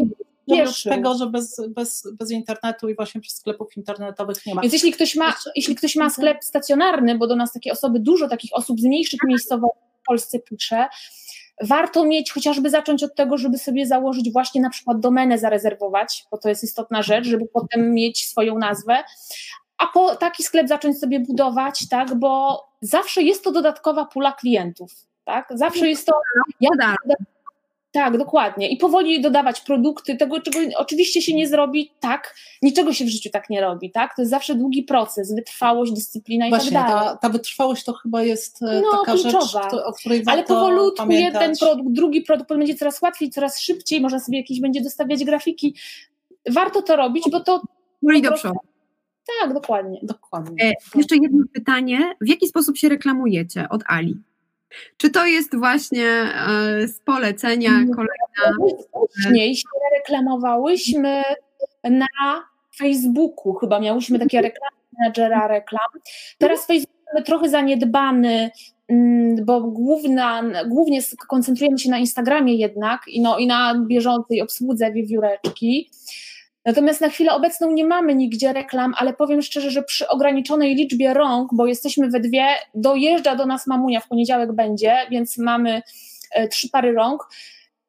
[0.51, 0.93] Cieszył.
[0.93, 4.63] tego, że bez, bez, bez internetu i właśnie przez sklepów internetowych nie ma.
[4.63, 6.11] Więc jeśli ktoś ma, Jeszcze- jeśli ktoś ma Mhm.
[6.15, 10.39] sklep stacjonarny, bo do nas takie osoby, dużo takich osób z mniejszych miejscowości w Polsce
[10.39, 10.87] pisze,
[11.63, 16.39] warto mieć, chociażby zacząć od tego, żeby sobie założyć właśnie na przykład domenę zarezerwować, bo
[16.39, 19.05] to jest istotna rzecz, żeby potem mieć swoją nazwę,
[19.79, 24.91] a po taki sklep zacząć sobie budować, tak, bo zawsze jest to dodatkowa pula klientów,
[25.25, 26.13] tak, zawsze jest to,
[26.61, 26.95] ja Da.
[27.95, 28.69] Tak, dokładnie.
[28.69, 33.31] I powoli dodawać produkty, tego, czego oczywiście się nie zrobi, tak, niczego się w życiu
[33.33, 34.17] tak nie robi, tak?
[34.17, 37.05] To jest zawsze długi proces, wytrwałość, dyscyplina i Właśnie, tak dalej.
[37.09, 39.67] ta, ta wytrwałość to chyba jest e, No, taka rzecz, kluczowa.
[39.69, 41.43] kto- o której Ale warto powolutku pamiętać.
[41.43, 45.25] jeden produkt, drugi produkt, potem będzie coraz łatwiej, coraz szybciej, można sobie jakieś będzie dostawiać
[45.25, 45.75] grafiki.
[46.51, 47.63] Warto to robić, bo to
[48.03, 48.61] Poli do po prostu- przodu.
[49.41, 49.99] tak, dokładnie.
[50.03, 50.65] Dokładnie.
[50.65, 51.99] E, Jeszcze jedno pytanie.
[52.21, 54.17] W jaki sposób się reklamujecie od Ali?
[54.97, 57.91] Czy to jest właśnie e, z polecenia Mm.
[57.91, 58.67] kolejna?
[59.11, 59.69] Wcześniej się
[59.99, 61.23] reklamowałyśmy
[61.85, 62.45] na
[62.77, 65.89] Facebooku, chyba miałyśmy takie reklamy menadżera reklam.
[66.39, 68.51] Teraz Facebook mamy trochę zaniedbany,
[68.89, 74.93] mm, bo główna, głównie koncentrujemy się na Instagramie jednak i, no, i na bieżącej obsłudze
[74.93, 75.91] wiewióreczki.
[76.65, 81.15] Natomiast na chwilę obecną nie mamy nigdzie reklam, ale powiem szczerze, że przy ograniczonej liczbie
[81.15, 85.83] rąk, bo jesteśmy we dwie, dojeżdża do nas mamunia, w poniedziałek będzie, więc mamy
[86.33, 87.29] e, trzy pary rąk,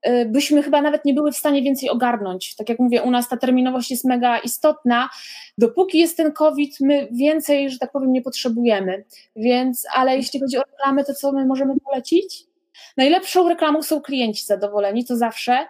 [0.01, 2.55] e, byśmy chyba nawet nie były w stanie więcej ogarnąć.
[2.55, 5.09] Tak jak mówię, u nas ta terminowość jest mega istotna.
[5.57, 9.05] Dopóki jest ten COVID, my więcej, że tak powiem, nie potrzebujemy.
[9.35, 12.54] Więc, ale jeśli chodzi o reklamy, to co my możemy polecić?
[12.97, 15.65] Najlepszą reklamą są klienci zadowoleni, to zawsze.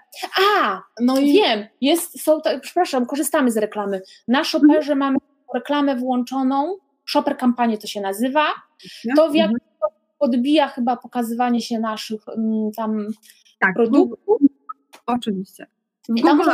[0.61, 4.01] A, No i Wiem, jest, są, to, przepraszam, korzystamy z reklamy.
[4.27, 5.17] Na Shopperze mamy
[5.53, 8.45] reklamę włączoną, Shopper kampanię to się nazywa.
[9.15, 13.07] To w jakiś sposób podbija chyba pokazywanie się naszych mm, tam
[13.59, 14.39] Tak, produktów.
[15.05, 15.67] Oczywiście.
[16.09, 16.49] W Google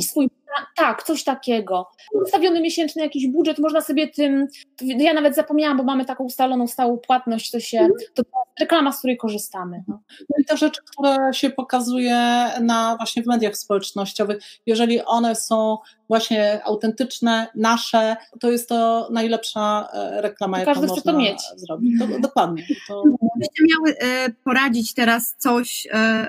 [0.00, 0.30] swój
[0.76, 1.90] tak, coś takiego.
[2.12, 4.46] Ustawiony miesięczny jakiś budżet, można sobie tym,
[4.80, 8.92] ja nawet zapomniałam, bo mamy taką ustaloną stałą płatność, to się, to, to jest reklama,
[8.92, 9.84] z której korzystamy.
[9.88, 10.00] No.
[10.20, 12.16] No i te rzeczy, które się pokazuje
[12.60, 15.78] na właśnie w mediach społecznościowych, jeżeli one są
[16.08, 21.42] właśnie autentyczne, nasze, to jest to najlepsza e, reklama, jaką Każdy chce można to mieć.
[21.56, 21.98] zrobić.
[21.98, 22.66] To, dokładnie.
[22.88, 26.28] To, Gdybyście miały e, poradzić teraz coś e,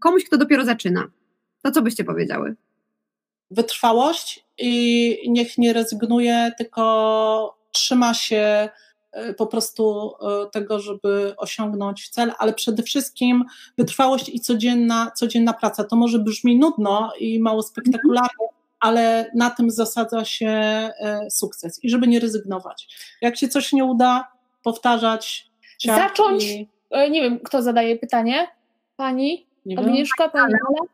[0.00, 1.04] komuś, kto dopiero zaczyna,
[1.62, 2.56] to co byście powiedziały?
[3.50, 8.68] Wytrwałość i niech nie rezygnuje, tylko trzyma się
[9.12, 13.44] e, po prostu e, tego, żeby osiągnąć cel, ale przede wszystkim
[13.78, 15.84] wytrwałość i codzienna, codzienna praca.
[15.84, 18.46] To może brzmi nudno i mało spektakularnie,
[18.80, 22.88] ale na tym zasadza się e, sukces i żeby nie rezygnować.
[23.20, 24.32] Jak się coś nie uda,
[24.62, 25.50] powtarzać.
[25.78, 26.44] ciach Zacząć.
[26.44, 26.68] i-
[27.10, 28.48] Nie wiem, kto zadaje pytanie?
[28.96, 29.46] Pani?
[29.66, 29.84] Nie wiem.
[29.84, 30.28] Agnieszka?
[30.28, 30.88] Pani Ala?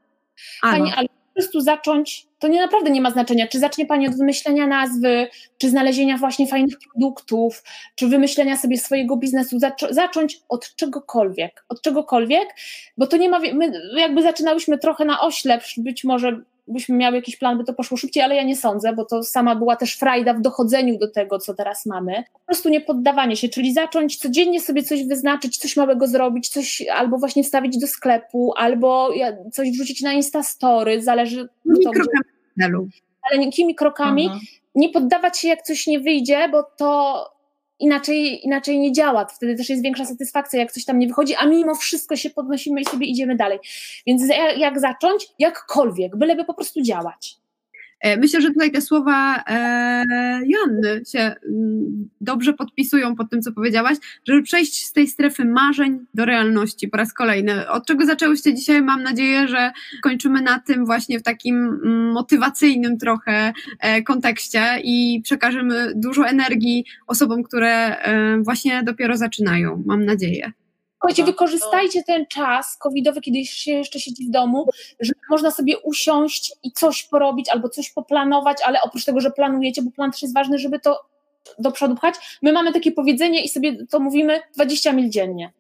[0.62, 4.09] Ale Pani, ale po prostu zacząć, to nie naprawdę nie ma znaczenia, czy zacznie Pani
[4.09, 5.26] od wymyślenia nazwy,
[5.59, 7.62] czy znalezienia właśnie fajnych produktów,
[7.95, 12.49] czy wymyślenia sobie swojego biznesu, zaczą- zacząć od czegokolwiek, od czegokolwiek,
[12.97, 17.37] bo to nie ma, my jakby zaczynałyśmy trochę na oślep, być może byśmy miały jakiś
[17.37, 20.35] plan, by to poszło szybciej, ale ja nie sądzę, bo to sama była też frajda
[20.35, 22.25] w dochodzeniu do tego, co teraz mamy.
[22.33, 26.83] Po prostu nie poddawanie się, czyli zacząć codziennie sobie coś wyznaczyć, coś małego zrobić, coś
[26.93, 29.11] albo właśnie wstawić do sklepu, albo
[29.53, 31.49] coś wrzucić na Instastory, zależy
[31.81, 32.25] kto gdzie, krokami
[32.61, 32.89] celu.
[33.33, 34.41] maleńkimi krokami, Aha.
[34.75, 37.34] nie poddawać się jak coś nie wyjdzie, bo to
[37.79, 39.25] inaczej, inaczej nie działa.
[39.25, 42.81] Wtedy też jest większa satysfakcja, jak coś tam nie wychodzi, a mimo wszystko się podnosimy
[42.81, 43.59] i sobie idziemy dalej.
[44.07, 44.22] Więc
[44.57, 45.29] jak, zacząć?
[45.39, 47.43] Jakkolwiek, byleby po prostu działać.
[48.05, 53.52] E, Myślę, że tutaj te słowa e, Joanny się mm, dobrze podpisują pod tym, co
[53.52, 53.96] powiedziałaś,
[54.28, 57.68] żeby przejść z tej strefy marzeń do realności po raz kolejny.
[57.68, 58.82] Od czego zaczęłyście dzisiaj?
[58.82, 65.20] Mam nadzieję, że kończymy na tym właśnie w takim mm, motywacyjnym trochę e, kontekście i
[65.24, 67.96] przekażemy dużo energii osobom, które
[68.42, 69.82] właśnie dopiero zaczynają.
[69.86, 70.52] Mam nadzieję.
[71.05, 74.66] Słuchajcie, Dobra, wykorzystajcie ten czas covidowy, kiedy się jeszcze siedzi w domu,
[75.00, 79.82] że można sobie usiąść i coś porobić albo coś poplanować, ale oprócz tego, że planujecie,
[79.82, 81.00] bo plan też jest ważny, żeby to
[81.59, 85.52] do przodu pchać, my mamy takie powiedzenie i sobie to mówimy 20 mil dziennie.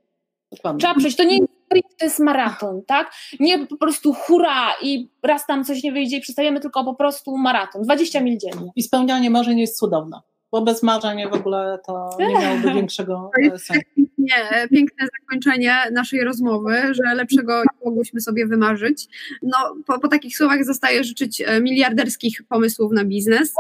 [0.52, 0.80] Dokładnie.
[0.80, 1.16] Trzeba przejść.
[1.16, 1.54] To nie jest
[1.98, 3.12] to jest maraton, tak?
[3.40, 7.36] Nie po prostu hura i raz tam coś nie wyjdzie i przestajemy, tylko po prostu
[7.36, 7.82] maraton.
[7.82, 8.70] 20 mil dziennie.
[8.76, 10.20] I spełnianie marzeń jest cudowne,
[10.54, 13.82] bo bez marzeń w ogóle to nie miałoby większego e, sensu.
[13.96, 19.06] pięknie, piękne zakończenie naszej rozmowy, że lepszego nie mogłyśmy sobie wymarzyć.
[19.42, 23.54] No, po, po takich słowach zostaje życzyć e, miliarderskich pomysłów na biznes.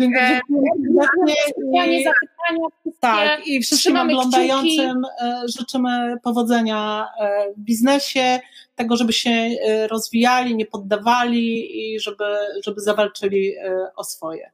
[0.00, 0.40] Dziękuję
[1.56, 8.38] Pytanie, i- zapytania, wszystkie Tak, i wszystkim oglądającym e, życzymy powodzenia e, w biznesie,
[8.74, 12.24] tego, żeby się e, rozwijali, nie poddawali i żeby,
[12.64, 14.50] żeby zawalczyli e, o swoje.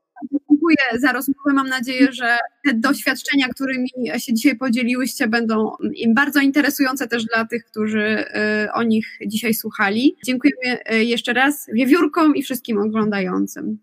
[0.63, 1.53] Dziękuję za rozmowę.
[1.53, 3.89] Mam nadzieję, że te doświadczenia, którymi
[4.19, 5.73] się dzisiaj podzieliłyście, będą
[6.15, 10.17] bardzo interesujące też dla tych, którzy e, o nich dzisiaj słuchali.
[10.25, 13.79] Dziękujemy e, jeszcze raz wiewiórkom i wszystkim oglądającym.